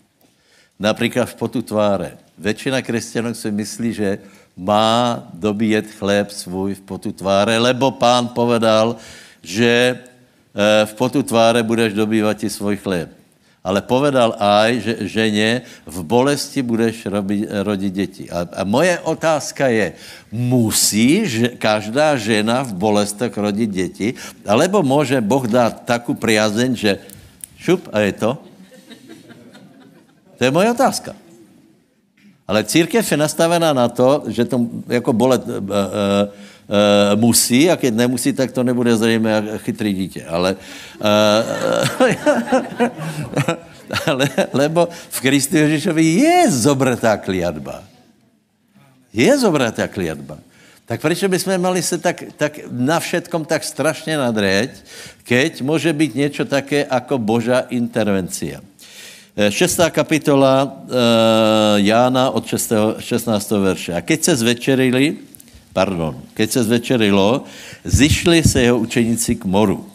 [0.79, 2.19] Například v potu tváře.
[2.39, 4.19] Většina křesťanů si myslí, že
[4.57, 8.97] má dobíjet chléb svůj v potu tváře, lebo pán povedal,
[9.43, 9.99] že
[10.85, 13.19] v potu tváře budeš dobývat i svůj chléb
[13.69, 15.51] ale povedal aj, že ženě
[15.85, 18.25] v bolesti budeš robit, rodit děti.
[18.31, 19.93] A, a moje otázka je,
[20.33, 24.15] musí že, každá žena v bolestech rodit děti,
[24.49, 26.93] alebo může Boh dát takovou priazeň, že
[27.61, 28.31] šup a je to?
[30.39, 31.13] To je moje otázka.
[32.49, 35.69] Ale církev je nastavená na to, že to jako bolet uh, uh,
[36.69, 40.25] Uh, musí a když nemusí, tak to nebude zřejmě chytrý dítě.
[40.29, 40.57] Ale,
[41.01, 42.13] uh,
[44.07, 47.85] ale lebo v Kristu Ježíšovi je zobratá kliatba.
[49.13, 50.39] Je zobratá kliatba.
[50.85, 54.71] Tak proč bychom mali se tak, tak na všetkom tak strašně nadrieť,
[55.25, 58.61] keď může být něco také jako božá intervencia.
[59.39, 60.73] Eh, šestá kapitola uh,
[61.77, 62.73] Jána od 6.
[62.99, 63.51] 16.
[63.51, 63.95] verše.
[63.95, 65.17] A keď se zvečerili,
[65.79, 67.47] pardon, keď se zvečerilo,
[67.87, 69.87] zišli se jeho učeníci k moru.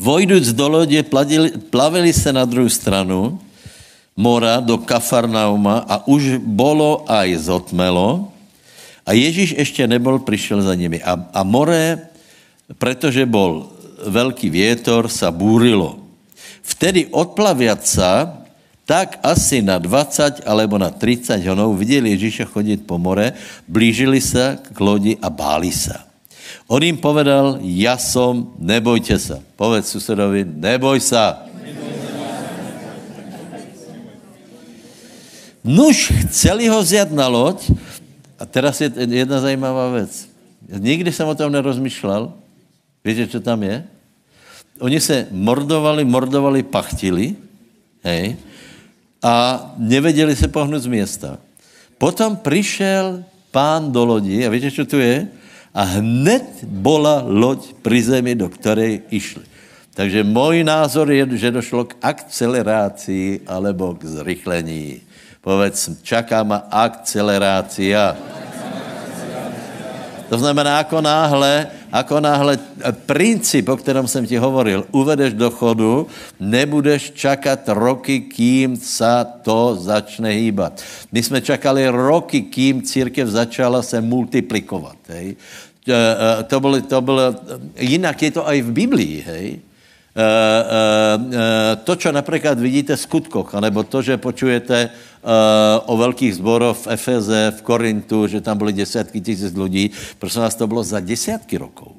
[0.00, 3.36] Vojduc do lodě, plavili, plavili se na druhou stranu
[4.16, 8.32] mora do Kafarnauma a už bolo aj zotmelo
[9.04, 11.04] a Ježíš ještě nebyl, přišel za nimi.
[11.04, 12.08] A, a more,
[12.80, 13.68] protože bol
[14.08, 16.00] velký větor, sa búrilo.
[16.64, 18.42] Vtedy odplaviaca
[18.86, 23.34] tak asi na 20 alebo na 30 honov viděli Ježíše chodit po more,
[23.68, 25.94] blížili se k lodi a báli se.
[26.66, 29.42] On jim povedal, já som, nebojte se.
[29.56, 31.18] Povedz susedovi, neboj se.
[35.66, 37.70] Nuž chceli ho zjat na loď,
[38.38, 40.28] a teraz je jedna zajímavá věc.
[40.78, 42.32] Nikdy jsem o tom nerozmýšlel.
[43.04, 43.84] Víte, co tam je?
[44.78, 47.36] Oni se mordovali, mordovali, pachtili,
[48.02, 48.36] hej,
[49.22, 51.38] a nevěděli se pohnout z města.
[51.98, 55.28] Potom přišel pán do lodi a víte, co tu je?
[55.74, 59.44] A hned bola loď pri zemi, do které išli.
[59.96, 65.00] Takže můj názor je, že došlo k akceleraci alebo k zrychlení.
[65.40, 68.16] Povedz, čaká ma akcelerácia.
[70.28, 72.58] To znamená, jako náhle ako náhle
[73.06, 76.06] princip, o kterém jsem ti hovoril, uvedeš do chodu,
[76.40, 80.82] nebudeš čakat roky, kým sa to začne hýbat.
[81.12, 84.96] My jsme čakali roky, kým církev začala se multiplikovat.
[85.08, 85.36] Hej.
[85.88, 87.34] E, e, to bylo, to bylo,
[87.78, 89.46] jinak je to i v Biblii, hej.
[90.16, 91.36] Uh, uh, uh,
[91.84, 94.88] to, co například vidíte v skutkoch, anebo to, že počujete
[95.86, 100.54] o velkých zboroch v Efeze, v Korintu, že tam byly desítky tisíc lidí, prosím vás,
[100.54, 101.98] to bylo za desítky rokov.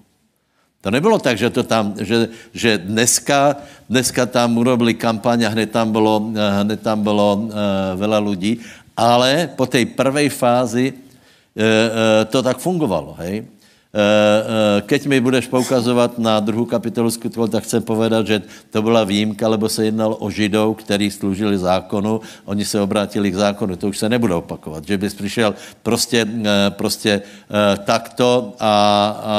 [0.82, 3.60] To nebylo tak, že, to tam, že, že dneska,
[3.90, 6.32] dneska tam urobili kampaň a hned tam bylo,
[6.64, 7.52] hned tam bylo uh,
[8.00, 8.64] veľa lidí,
[8.96, 11.00] ale po té prvé fázi uh,
[11.60, 13.44] uh, to tak fungovalo, hej.
[13.94, 18.38] Eh, keď mi budeš poukazovat na druhou kapitolu skutkov, tak chcem povedat, že
[18.70, 23.36] to byla výjimka, lebo se jednalo o židov, kteří sloužili zákonu, oni se obrátili k
[23.36, 26.28] zákonu, to už se nebude opakovat, že bys přišel prostě,
[26.70, 27.22] prostě
[27.86, 28.74] takto a,
[29.24, 29.36] a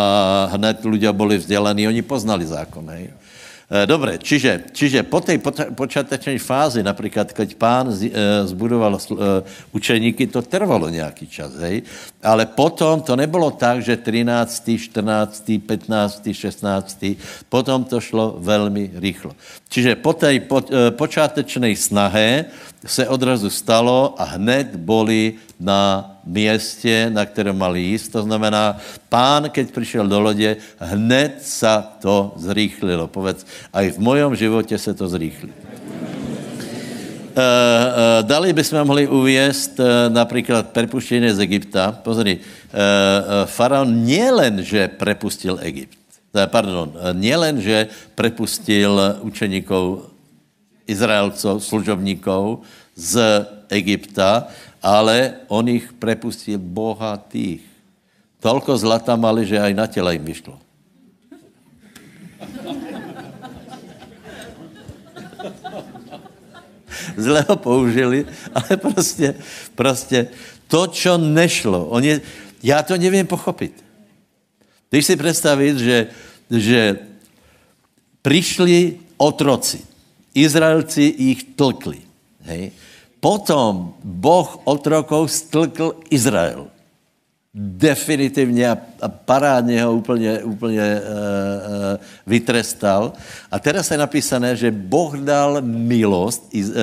[0.57, 2.89] hned ľudia byli vzdělaní, oni poznali zákon.
[2.91, 3.28] Hej.
[3.69, 5.45] Eh, dobre, čiže, čiže po tej
[5.77, 8.09] počátečnej fázi, napríklad, keď pán eh,
[8.49, 9.45] zbudoval eh,
[9.77, 11.85] učeníky, to trvalo nějaký čas, hej?
[12.25, 15.85] Ale potom to nebylo tak, že 13., 14., 15.,
[16.33, 19.37] 16., potom to šlo velmi rýchlo.
[19.69, 20.65] Čiže po tej po,
[20.97, 22.49] počátečnej snahe
[22.87, 28.09] se odrazu stalo a hned boli na městě, na kterém mali jíst.
[28.09, 33.09] To znamená, pán, keď přišel do lodě, hned sa to zrýchlilo.
[33.09, 35.51] Povedz, a i v mojom životě se to zrýchlí.
[37.39, 41.93] Uh, uh, dali bychom mohli uvěst uh, například prepuštění z Egypta.
[42.03, 42.39] Pozri,
[43.47, 45.99] faraon nielen, že prepustil Egypt,
[46.47, 50.11] pardon, nielen, že prepustil učeníkov
[50.89, 52.65] Izraelcov, služobníkov
[52.97, 54.49] z Egypta,
[54.83, 57.61] ale on jich prepustil bohatých.
[58.41, 60.59] Tolko zlata mali, že aj na těla jim vyšlo.
[67.17, 69.35] Zle ho použili, ale prostě,
[69.75, 70.29] prostě
[70.69, 72.21] to, čo nešlo, oni,
[72.63, 73.85] já to nevím pochopit.
[74.91, 76.07] Když si představit, že,
[76.51, 76.99] že
[78.23, 79.81] přišli otroci,
[80.35, 82.01] Izraelci jich tlkli,
[82.45, 82.73] hej,
[83.19, 86.71] Potom Boh otrokov stlkl Izrael.
[87.59, 91.03] Definitivně a parádně ho úplně, úplně uh,
[92.27, 93.13] vytrestal.
[93.51, 96.77] A teraz je napísané, že Boh dal milost iz, uh,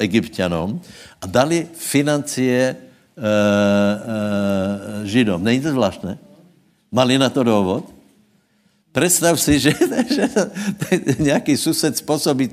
[0.00, 0.80] egyptianom
[1.20, 5.44] a dali financie uh, uh, Židom.
[5.44, 6.18] Není to zvláštné?
[6.88, 7.93] Mali na to důvod?
[8.94, 9.74] Představ si, že,
[10.14, 10.30] že
[11.18, 12.50] nějaký sused způsobí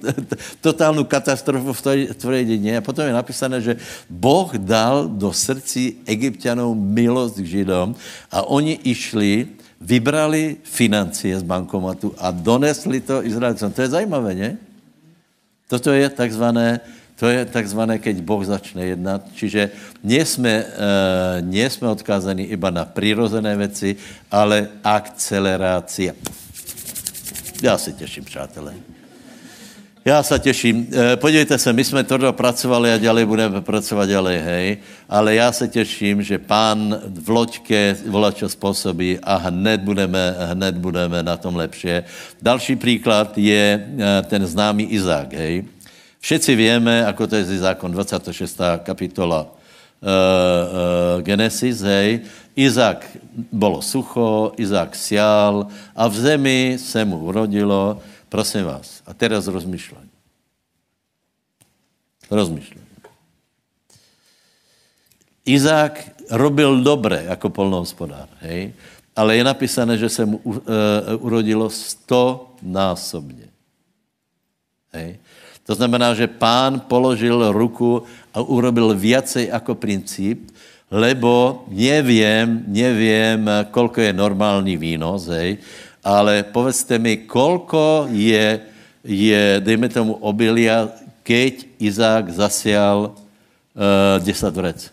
[0.62, 1.82] totálnu katastrofu v
[2.18, 3.78] tvojej dědině a potom je napísané, že
[4.10, 7.94] Boh dal do srdcí egyptianů milost k Židom
[8.34, 13.72] a oni išli, vybrali financie z bankomatu a donesli to Izraelcům.
[13.78, 14.58] To je zajímavé, ne?
[15.70, 16.82] Toto je takzvané
[17.22, 19.22] to je takzvané, keď Boh začne jednat.
[19.38, 19.70] Čiže
[20.02, 23.96] nie jsme, uh, nie jsme odkázaní iba na přirozené věci,
[24.32, 26.18] ale akcelerácia.
[27.62, 28.74] Já se těším, přátelé.
[30.06, 30.88] Já se těším.
[30.90, 34.78] E, podívejte se, my jsme to dopracovali a dělali budeme pracovat dělej, hej.
[35.10, 41.24] Ale já se těším, že pán v loďke volačo způsobí a hned budeme, hned budeme
[41.24, 42.02] na tom lepší.
[42.42, 45.70] Další příklad je e, ten známý Izák, hej.
[46.22, 48.86] Všetci víme, ako to je zákon 26.
[48.86, 52.22] kapitola uh, uh, Genesis, hej.
[52.54, 53.02] Izák
[53.50, 55.66] bolo sucho, Izák sial
[55.98, 57.98] a v zemi se mu urodilo,
[58.30, 60.08] prosím vás, a teraz rozmýšľaj.
[62.30, 62.86] Rozmýšľaj.
[65.42, 65.96] Izák
[66.38, 68.78] robil dobre jako polnohospodár, hej?
[69.16, 70.64] ale je napísané, že se mu uh,
[71.18, 73.50] urodilo sto násobně.
[74.94, 75.20] Hej?
[75.72, 78.04] To znamená, že pán položil ruku
[78.36, 80.52] a urobil viacej jako princíp,
[80.92, 85.64] lebo nevím, nevím, kolko je normální výnos, hej,
[86.04, 88.60] ale povedzte mi, kolko je,
[89.08, 90.92] je dejme tomu, obilia,
[91.24, 94.92] keď Izák zasial uh, 10 vrec.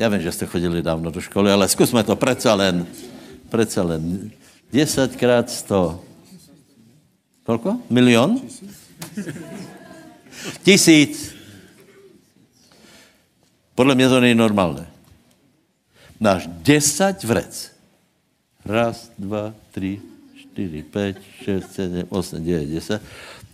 [0.00, 2.86] Já vím, že jste chodili dávno do školy, ale zkusme to přece len.
[3.52, 4.30] Přece len.
[4.72, 6.11] 10 krát 100.
[7.42, 7.80] Kolko?
[7.90, 8.40] Milion?
[10.62, 11.34] Tisíc.
[13.74, 14.86] Podle mě to není normálné.
[16.20, 17.72] Máš deset vrec.
[18.64, 20.00] Raz, dva, tři,
[20.36, 23.02] čtyři, pět, šest, sedm, osm, devět, deset.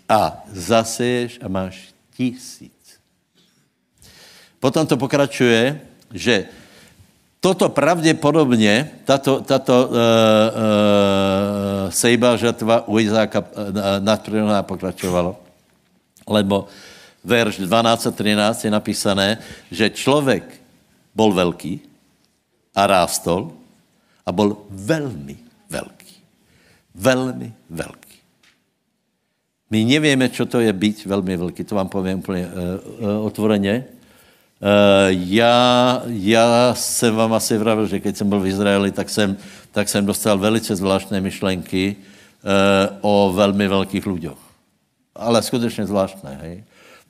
[0.08, 3.00] A zaseješ a máš tisíc.
[4.60, 5.80] Potom to pokračuje,
[6.14, 6.44] že
[7.40, 9.98] Toto pravděpodobně, tato, tato uh, uh,
[11.90, 13.46] sejba žatva u Izáka uh,
[14.02, 15.38] nadprirodzená pokračovalo,
[16.26, 16.66] lebo
[17.24, 19.38] verš 12 a 13 je napísané,
[19.70, 20.44] že člověk
[21.14, 21.80] byl velký
[22.74, 23.54] a rástol
[24.26, 25.36] a byl velmi
[25.70, 26.14] velký.
[26.94, 28.18] Velmi velký.
[29.70, 32.52] My nevíme, co to je být velmi velký, to vám povím úplně uh,
[32.98, 33.97] uh, otvoreně.
[34.60, 34.68] Uh,
[35.08, 39.36] já, já jsem vám asi vravil, že když jsem byl v Izraeli, tak jsem,
[39.72, 44.38] tak jsem dostal velice zvláštné myšlenky uh, o velmi velkých lidech.
[45.14, 46.64] Ale skutečně zvláštné, hej?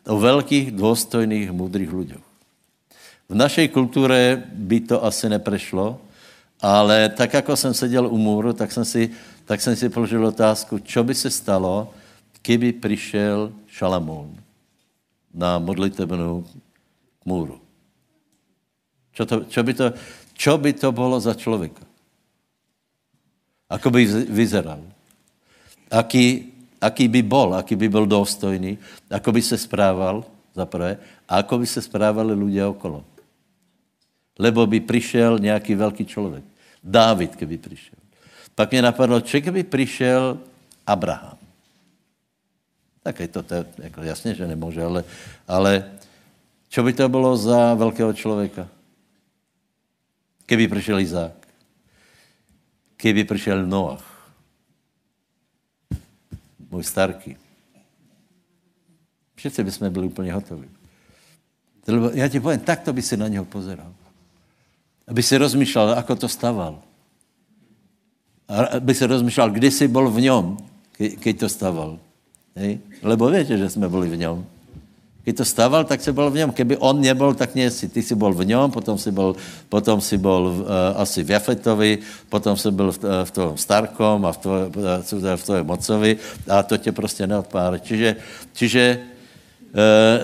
[0.06, 2.24] O velkých, důstojných, moudrých lidech.
[3.28, 6.00] V naší kultuře by to asi neprešlo,
[6.60, 9.10] Ale tak, jako jsem seděl u můru, tak jsem si,
[9.44, 11.94] tak jsem si položil otázku, co by se stalo,
[12.42, 14.36] kdyby přišel Šalamún
[15.34, 16.46] na modlitebnu k
[17.28, 17.60] můru.
[19.12, 19.92] Čo, to, čo, by to,
[20.32, 21.84] čo by to bylo za člověka?
[23.68, 24.80] Ako by vyzeral?
[25.92, 28.78] Aký, aký by bol, aký by byl důstojný,
[29.10, 30.24] ako by se správal,
[30.56, 30.98] za prvé,
[31.28, 33.04] a ako by se správali ľudia okolo.
[34.38, 36.44] Lebo by přišel nějaký velký člověk.
[36.82, 37.98] Dávid, kdyby přišel.
[38.54, 40.38] Pak mě napadlo, či kdyby přišel
[40.86, 41.38] Abraham.
[43.02, 45.04] Tak je to, to jako jasně, že nemůže, ale,
[45.48, 45.84] ale
[46.68, 48.68] čo by to bylo za velkého člověka?
[50.46, 51.48] Kdyby přišel Izák.
[52.96, 54.32] Kdyby přišel Noach.
[56.70, 57.36] Můj starký.
[59.34, 60.68] Všetci bychom byli úplně hotoví.
[62.12, 63.92] Já ti povím, tak to by si na něho pozeral.
[65.08, 66.82] Aby si rozmýšlel, ako to staval.
[68.48, 70.56] Aby si rozmýšlel, kdy jsi byl v něm,
[71.20, 71.98] keď to staval.
[72.56, 72.80] Hej?
[73.02, 74.46] Lebo víte, že jsme byli v něm.
[75.28, 76.56] Když to stával, tak si byl v něm.
[76.56, 77.84] Keby on nebyl, tak nie si.
[77.84, 79.36] Ty si byl v něm, potom si byl,
[79.68, 80.64] potom si byl uh,
[80.96, 81.98] asi v Jafetovi,
[82.32, 86.16] potom si byl v, uh, v tom Starkom a v, tvoje, uh, v tvoje mocovi
[86.48, 87.76] a to tě prostě neodpále.
[87.76, 88.16] Čiže,
[88.56, 88.84] čiže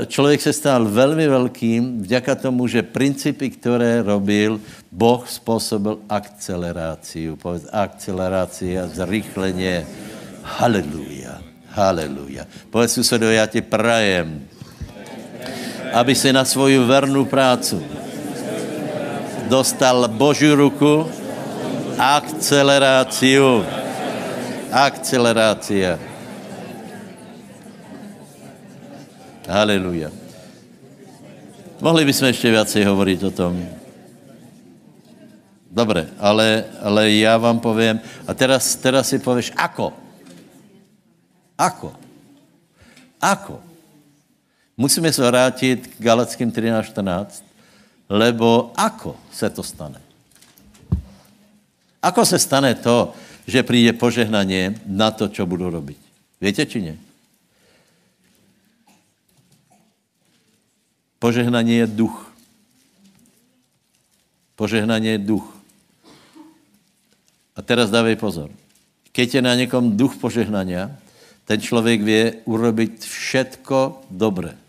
[0.08, 4.56] člověk se stal velmi velkým vďaka tomu, že principy, které robil,
[4.88, 7.36] Boh způsobil akceleráciu.
[7.36, 9.84] Povedz akcelerácia, zrychlenie.
[10.42, 11.44] Haleluja.
[11.68, 12.48] Haleluja.
[12.70, 14.48] Povedz susedovi, já ti prajem,
[15.94, 17.78] aby si na svoju vernou prácu
[19.46, 21.06] dostal Boží ruku,
[21.94, 23.62] akceleráciu.
[24.74, 26.02] Akcelerácia.
[29.46, 30.10] Haleluja.
[31.80, 33.54] Mohli bychom ještě viacej hovoriť o tom.
[35.70, 39.92] Dobre, ale, ale já vám povím, a teraz, teraz si pověš, ako?
[41.58, 41.90] Ako?
[43.20, 43.58] Ako?
[44.76, 47.42] Musíme se vrátit k Galackým 13.14,
[48.08, 50.00] lebo ako se to stane?
[52.02, 53.14] Ako se stane to,
[53.46, 55.98] že přijde požehnaně na to, co budu robiť?
[56.40, 56.94] Víte, či ne?
[61.18, 62.34] Požehnanie je duch.
[64.58, 65.46] Požehnanie je duch.
[67.56, 68.50] A teraz dávej pozor.
[69.14, 70.90] Keď je na někom duch požehnania,
[71.44, 74.63] ten člověk vě urobit všetko dobré.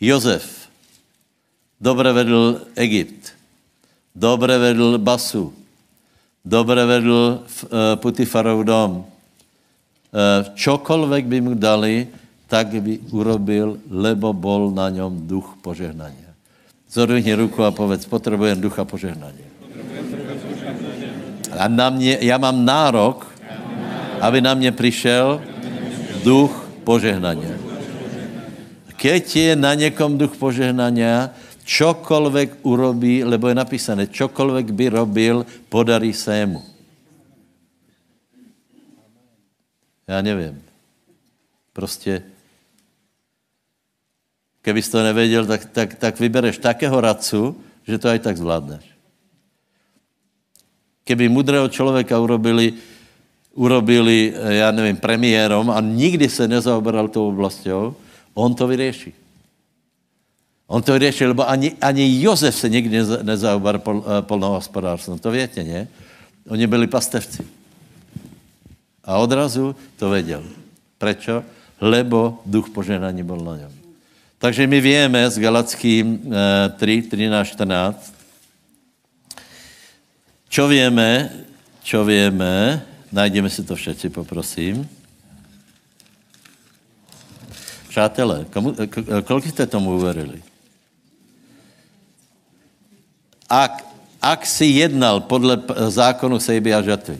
[0.00, 0.60] Jozef
[1.80, 3.32] dobře vedl Egypt,
[4.14, 5.52] dobře vedl Basu,
[6.44, 9.04] dobře vedl uh, Putifarov dom.
[10.10, 12.10] Uh, čokoľvek by mu dali,
[12.50, 16.34] tak by urobil, lebo bol na něm duch požehnania.
[16.90, 19.46] Zodvihni ruku a povedz, potřebujem ducha požehnania.
[21.54, 23.30] A na mě, já mám nárok,
[24.20, 25.42] aby na mě přišel
[26.26, 26.50] duch
[26.84, 27.59] požehnania.
[29.00, 31.32] Keď je na někom duch požehnania,
[31.64, 35.36] čokoľvek urobí, lebo je napísané, čokoľvek by robil,
[35.72, 36.60] podarí se mu.
[40.04, 40.60] Já nevím.
[41.72, 42.22] Prostě,
[44.62, 48.84] keby to nevěděl, tak, tak, tak vybereš takého radcu, že to aj tak zvládneš.
[51.04, 52.74] Keby mudrého člověka urobili,
[53.54, 57.96] urobili, já nevím, premiérom a nikdy se nezaoberal tou oblastou,
[58.34, 59.12] on to vyřeší.
[60.66, 65.18] On to vyřešil, lebo ani, ani Jozef se nikdy nezaoberal pol, eh, polnohospodářstvom.
[65.18, 65.88] To větě, ne?
[66.48, 67.42] Oni byli pastevci.
[69.04, 70.44] A odrazu to věděl.
[70.98, 71.44] Prečo?
[71.80, 73.72] Lebo duch poženání byl na něm.
[74.38, 76.32] Takže my víme s Galackým
[76.76, 78.14] 3, 13, 14,
[80.48, 81.30] čo víme,
[81.82, 84.99] čo víme, najdeme si to všetci, poprosím.
[87.90, 88.74] Přátelé, komu,
[89.24, 90.42] kolik jste tomu uverili?
[93.50, 93.82] Ak,
[94.22, 95.58] ak si jednal podle
[95.90, 97.18] zákonu sejby a žatvy.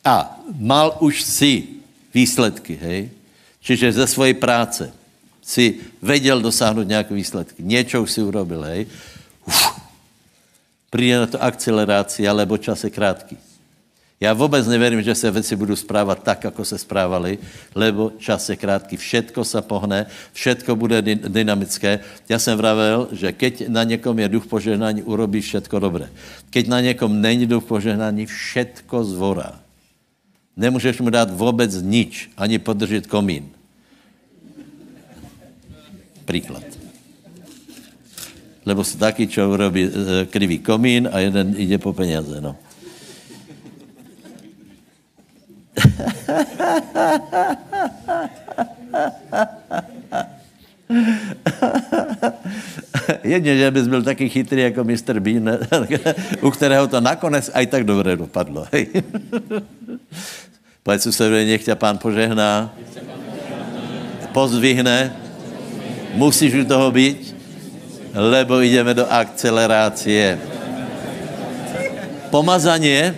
[0.00, 1.84] A mal už si
[2.16, 3.12] výsledky, hej,
[3.60, 4.88] čiže ze svojej práce
[5.44, 8.86] si věděl dosáhnout nějaké výsledky, něco už si urobil, hej,
[9.44, 9.80] uf,
[10.90, 13.36] přijde na to akcelerácia, lebo čas je krátký.
[14.20, 17.38] Já vůbec neverím, že se věci budou správat tak, jako se správali,
[17.74, 18.96] lebo čas je krátký.
[18.96, 22.00] Všetko se pohne, všetko bude dynamické.
[22.28, 26.12] Já jsem vravel, že keď na někom je duch požehnání, urobí všetko dobré.
[26.50, 29.56] Keď na někom není duch požehnání, všetko zvorá.
[30.56, 33.48] Nemůžeš mu dát vůbec nič, ani podržet komín.
[36.28, 36.62] Příklad.
[38.68, 39.90] Lebo sú takí, čo urobí e,
[40.28, 42.60] krivý komín a jeden ide po peniaze, no.
[53.24, 55.20] Jedně, že bys byl taky chytrý jako Mr.
[55.20, 55.58] Bean,
[56.40, 58.66] u kterého to nakonec aj tak dobře dopadlo.
[58.72, 58.86] Hej.
[60.82, 62.72] Povedz susedovi, nech ťa pán požehná,
[64.32, 65.12] pozvihne,
[66.16, 67.36] musíš u toho být,
[68.16, 70.40] lebo ideme do akcelerácie.
[72.32, 73.12] Pomazanie,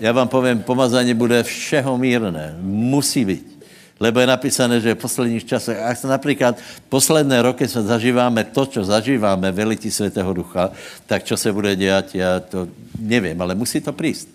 [0.00, 2.56] já vám povím, pomazanie bude všeho mírné.
[2.62, 3.56] Musí být.
[4.00, 6.60] Lebo je napísané, že v posledních časech, ak sa napríklad
[6.92, 10.68] posledné roky jsme zažíváme to, čo zažíváme, velití Světého Ducha,
[11.08, 12.68] tak čo se bude dělat, já to
[13.00, 14.28] nevím, ale musí to prísť.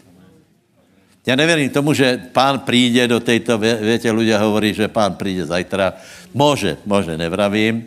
[1.25, 5.93] Já nevěřím tomu, že pán přijde do této, větě, ľudia hovorí, že pán přijde zajtra.
[6.33, 7.85] Může, může, nevravím,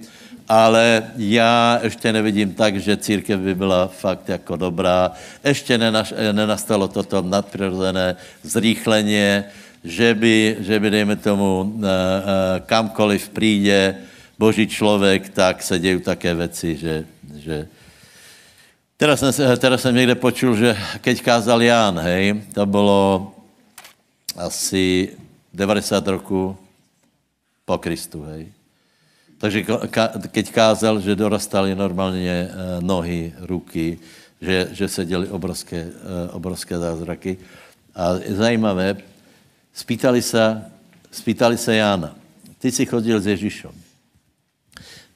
[0.49, 5.13] ale já ještě nevidím tak, že církev by byla fakt jako dobrá.
[5.45, 9.45] Ještě nenaš, nenastalo toto nadpřirozené zrýchleně,
[9.85, 13.97] že by, že by dejme tomu, eh, eh, kamkoliv přijde
[14.39, 17.05] boží člověk, tak se dějí také věci, že,
[17.37, 17.69] že
[18.97, 23.35] Teraz jsem, teraz jsem někde počul, že keď kázal Ján, hej, to bylo
[24.37, 25.09] asi
[25.55, 26.57] 90 roku
[27.65, 28.53] po Kristu, hej.
[29.45, 29.61] Takže
[30.33, 34.01] keď kázal, že dorastali normálně eh, nohy, ruky,
[34.41, 35.93] že, že se děli obrovské,
[36.33, 37.37] obrovské zázraky.
[37.95, 38.97] A zajímavé,
[39.75, 40.71] Spýtali se,
[41.11, 42.17] spýtali se Jána,
[42.59, 43.71] ty si chodil s Ježíšem.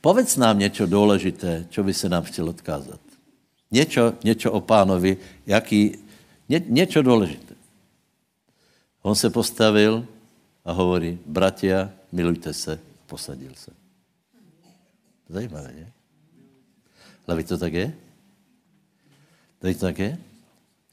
[0.01, 3.01] Povedz nám něco důležité, čo by se nám chtěl odkázat.
[3.71, 5.17] Něco, něco o pánovi,
[5.47, 5.99] jaký,
[6.49, 7.55] ně, něco důležité.
[9.03, 10.07] On se postavil
[10.65, 13.71] a hovorí, bratia, milujte se, posadil se.
[15.29, 15.89] Zajímavé, ne?
[17.29, 17.93] Ale to tak je?
[19.61, 20.19] To tak je?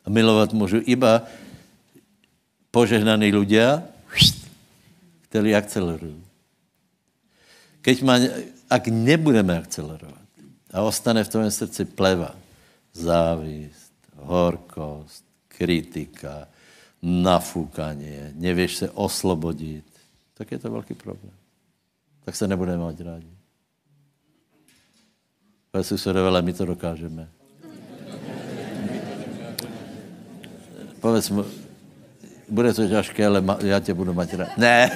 [0.05, 1.23] A milovat můžu iba
[2.71, 3.87] požehnaní ľudia,
[5.31, 6.19] kteří akcelerují.
[7.79, 8.19] Keď má,
[8.67, 10.27] ak nebudeme akcelerovat
[10.73, 12.35] a ostane v tom srdci pleva,
[12.91, 16.47] závist, horkost, kritika,
[16.99, 19.85] nafúkanie, nevíš se oslobodit,
[20.33, 21.35] tak je to velký problém.
[22.25, 23.34] Tak se nebudeme mať rádi.
[25.75, 27.27] Povedz susedové, my to dokážeme.
[31.03, 31.43] Povedz mu,
[32.47, 34.57] bude to těžké, ale já tě budu mať rád.
[34.57, 34.91] Ne.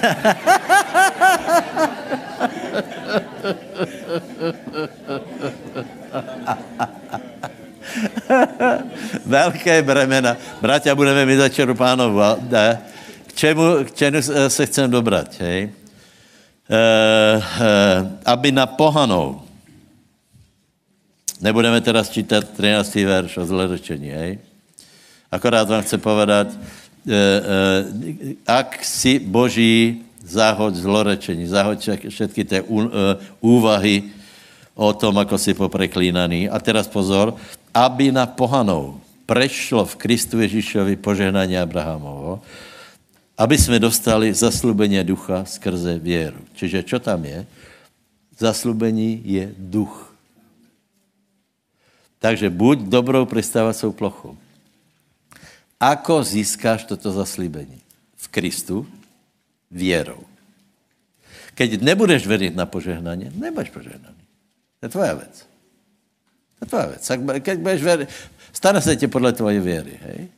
[9.26, 10.36] Velké bremena.
[10.60, 12.20] Bratia, budeme mít večeru pánovu.
[13.26, 14.16] K čemu, k čemu
[14.48, 15.60] se chcem dobrat, hej?
[15.60, 15.72] E,
[16.72, 17.40] e,
[18.24, 19.49] aby na pohanou,
[21.40, 22.94] nebudeme teda čítat 13.
[22.94, 24.38] verš o zlorečení, hej?
[25.30, 26.48] Akorát vám chci povedat,
[27.00, 32.66] E, e, ak si Boží, zahoď zlorečení, zahoď všetky tie e,
[33.40, 34.12] úvahy
[34.76, 36.52] o tom, ako si popreklínaný.
[36.52, 37.32] A teraz pozor,
[37.72, 42.44] aby na pohanou prešlo v Kristu Ježíšovi požehnání Abrahamovo,
[43.40, 46.44] aby jsme dostali zaslubení ducha skrze věru.
[46.52, 47.48] Čiže čo tam je?
[48.36, 50.09] Zaslubení je duch.
[52.20, 54.36] Takže buď dobrou pristávacou plochou.
[55.80, 57.80] Ako získáš toto zaslíbení?
[58.16, 58.84] V Kristu
[59.72, 60.20] věrou.
[61.56, 64.20] Keď nebudeš věřit na požehnání, nebudeš požehnaný.
[64.80, 65.46] To je tvoja věc.
[66.58, 67.10] To je tvoja věc.
[67.40, 68.08] Keď budeš věřit,
[68.52, 70.20] stane se tě podle tvoje věry, hej?
[70.20, 70.28] E, e,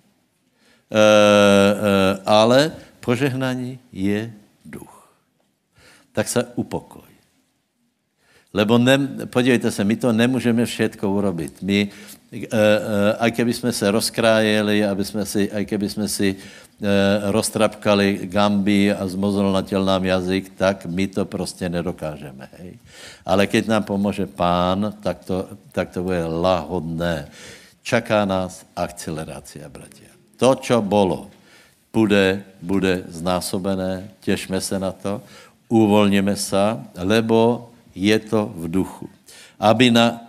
[2.26, 4.32] ale požehnání je
[4.64, 5.12] duch.
[6.12, 7.11] Tak se upokoj.
[8.52, 11.62] Lebo ne, podívejte se, my to nemůžeme všetko urobit.
[11.62, 11.88] My,
[12.32, 16.36] e, e, aj keby jsme se rozkrájeli, aby jsme si, aj keby jsme si e,
[17.32, 22.48] roztrapkali gamby a zmozolnatěl nám jazyk, tak my to prostě nedokážeme.
[22.60, 22.76] Hej?
[23.26, 27.28] Ale keď nám pomůže pán, tak to, tak to bude lahodné.
[27.82, 30.12] Čaká nás akcelerace, bratia.
[30.36, 31.30] To, čo bolo,
[31.92, 35.22] bude, bude znásobené, těšme se na to,
[35.68, 39.08] uvolněme se, lebo je to v duchu.
[39.60, 40.20] Aby na,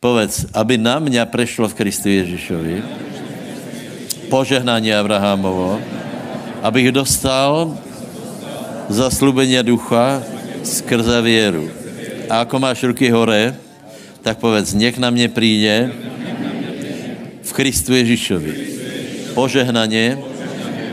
[0.00, 2.82] povedz, aby na mě prešlo v Kristu Ježíšovi
[4.26, 5.80] požehnání Abrahamovo,
[6.62, 7.78] abych dostal
[8.88, 10.22] zaslubení ducha
[10.62, 11.70] skrze věru.
[12.30, 13.54] A ako máš ruky hore,
[14.22, 15.92] tak povedz, nech na mě přijde
[17.42, 18.54] v Kristu Ježíšovi
[19.34, 20.18] požehnaně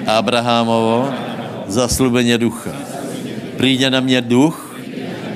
[0.08, 1.10] Abrahamovo
[1.68, 2.72] zaslubení ducha.
[3.58, 4.62] Přijde na mě duch,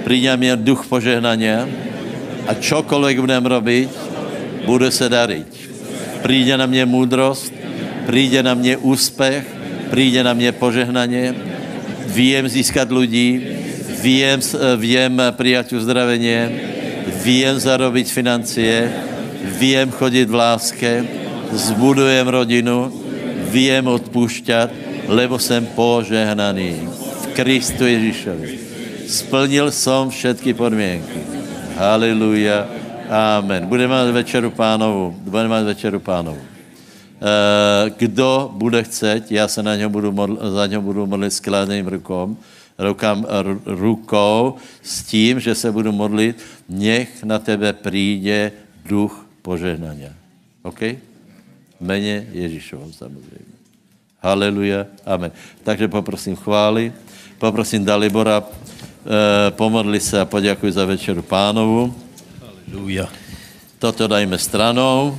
[0.07, 1.67] Príď mě duch požehnania
[2.47, 3.89] A čokoľvek budem robiť,
[4.63, 5.51] bude se dariť.
[6.23, 7.51] Príde na mě múdrost,
[8.07, 9.43] príde na mě úspěch,
[9.91, 11.35] príde na mě požehnanie,
[12.07, 13.43] viem získat ľudí,
[13.99, 14.39] viem,
[14.79, 16.39] viem prijať uzdravenie,
[17.19, 18.87] viem zarobiť financie,
[19.59, 21.03] viem chodit v láske,
[21.51, 22.95] zbudujem rodinu,
[23.51, 24.71] viem odpúšťat,
[25.11, 28.66] lebo jsem požehnaný v Kristu Ježíšovi.
[29.07, 31.23] Splnil som všetky podmienky.
[31.79, 32.67] Haleluja.
[33.07, 33.63] Amen.
[33.63, 35.15] Budeme mít večeru pánovu.
[35.23, 36.43] Budeme mít večeru pánovu.
[36.43, 41.87] Eh, kdo bude chcet, já se na něho budu modl, za něho budu modlit skladným
[41.87, 42.37] rukom,
[42.77, 43.25] rukám,
[43.65, 46.37] rukou s tím, že se budu modlit,
[46.69, 48.51] nech na tebe přijde
[48.85, 50.11] duch požehnania.
[50.67, 50.99] OK?
[51.79, 53.55] Mene Ježíšovom samozřejmě.
[54.19, 54.85] Haleluja.
[55.05, 55.31] Amen.
[55.63, 56.93] Takže poprosím chvály.
[57.39, 58.43] Poprosím Dalibora,
[59.55, 61.95] pomodli se a poděkuji za večeru pánovu.
[62.41, 63.07] Haleluja.
[63.79, 65.15] Toto dajme stranou.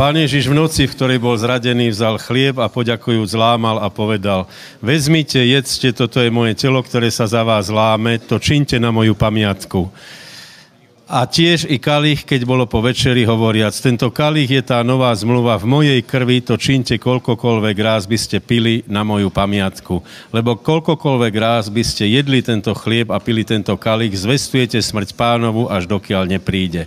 [0.00, 4.48] Pán Ježiš v noci, v ktorej bol zradený, vzal chlieb a poďakujúc zlámal a povedal,
[4.80, 9.12] vezmite, jedzte, toto je moje telo, ktoré sa za vás láme, to činte na moju
[9.12, 9.92] pamiatku.
[11.10, 15.58] A tiež i kalich, keď bolo po večeri hovoriac, tento kalich je tá nová zmluva
[15.58, 20.06] v mojej krvi, to činte koľkokoľvek ráz by ste pili na moju pamiatku.
[20.30, 25.66] Lebo koľkokoľvek ráz by ste jedli tento chlieb a pili tento kalich, zvestujete smrť pánovu,
[25.66, 26.86] až dokiaľ nepríde.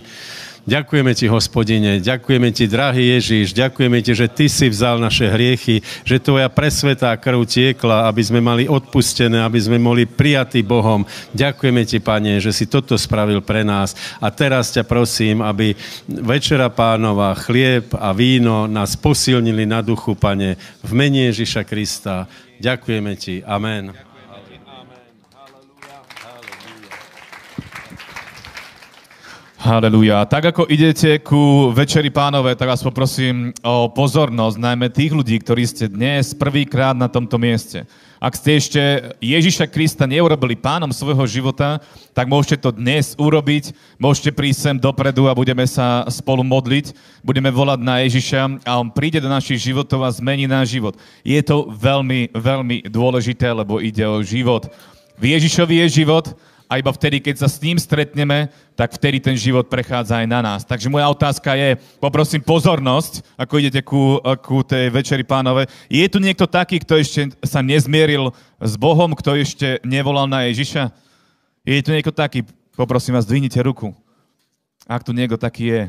[0.64, 5.84] Ďakujeme ti, hospodine, ďakujeme ti, drahý Ježíš, ďakujeme ti, že ty si vzal naše hriechy,
[6.08, 11.04] že tvoja presvetá krv tiekla, aby sme mali odpustené, aby sme mohli prijatí Bohom.
[11.36, 13.92] Ďakujeme ti, pane, že si toto spravil pre nás.
[14.24, 15.76] A teraz ťa prosím, aby
[16.08, 22.24] večera pánova, chlieb a víno nás posilnili na duchu, pane, v mene Ježíša Krista.
[22.56, 23.44] Ďakujeme ti.
[23.44, 24.13] Amen.
[29.64, 30.28] Haleluja.
[30.28, 35.64] Tak ako idete ku Večeri pánové, tak vás poprosím o pozornosť, najmä tých ľudí, ktorí
[35.64, 37.88] ste dnes prvýkrát na tomto mieste.
[38.20, 38.82] Ak ste ešte
[39.24, 41.80] Ježiša Krista neurobili pánom svojho života,
[42.12, 43.72] tak môžete to dnes urobiť.
[43.96, 46.92] Môžete prísť sem dopredu a budeme sa spolu modliť.
[47.24, 50.92] Budeme volať na Ježiša a on príde do našich životov a zmení náš život.
[51.24, 54.68] Je to veľmi, veľmi dôležité, lebo ide o život.
[55.16, 59.36] V Ježišovi je život, a iba vtedy, keď sa s ním stretneme, tak vtedy ten
[59.36, 60.60] život prechádza aj na nás.
[60.64, 65.68] Takže moja otázka je, poprosím pozornosť, ako idete ku, ku tej večeri pánové.
[65.92, 70.88] Je tu niekto taký, kto ešte sa nezmieril s Bohom, kto ešte nevolal na Ježiša?
[71.68, 72.42] Je tu niekto taký?
[72.74, 73.92] Poprosím vás, dvihnite ruku.
[74.88, 75.82] Ak tu niekto taký je.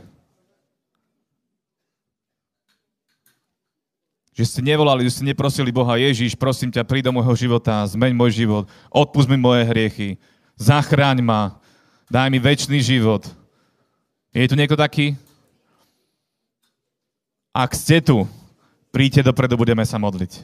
[4.36, 8.12] Že ste nevolali, že ste neprosili Boha, Ježiš, prosím ťa, príď do môjho života, zmeň
[8.12, 10.20] môj život, odpust mi moje hriechy,
[10.56, 11.60] zachráň ma,
[12.08, 13.28] daj mi väčší život.
[14.36, 15.16] Je tu niekto taký?
[17.56, 18.28] Ak ste tu,
[18.92, 20.44] príďte dopredu, budeme sa modliť.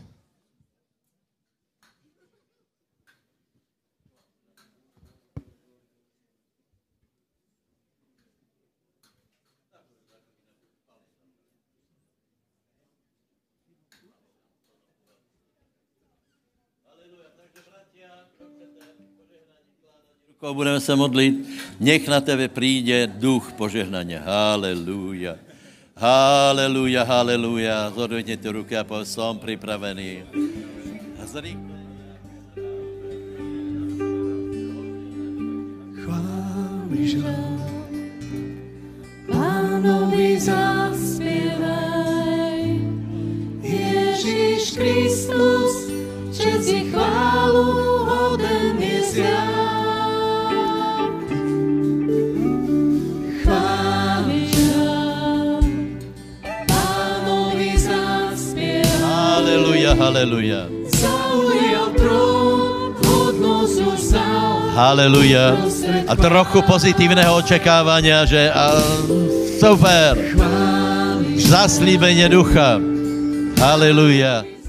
[20.41, 21.35] Budeme se modlit.
[21.79, 24.17] Nech na tebe přijde duch požehnaně.
[24.17, 25.35] Haleluja.
[25.97, 27.93] Haleluja, haleluja.
[27.95, 30.23] Zodvihněte ruky a povedz, jsem připravený.
[36.03, 37.21] Chváli
[39.31, 41.61] Pánovi zaspievaj,
[43.61, 45.91] Ježíš Kristus,
[46.37, 47.63] čest i chválu
[48.05, 49.80] hoden je zjavný.
[59.95, 60.67] Haleluja.
[64.71, 65.59] Haleluja.
[66.07, 68.79] A trochu pozitívneho očekávania, že a,
[69.59, 70.15] super.
[71.35, 72.79] Zaslíbenie ducha.
[73.59, 74.60] Haleluja.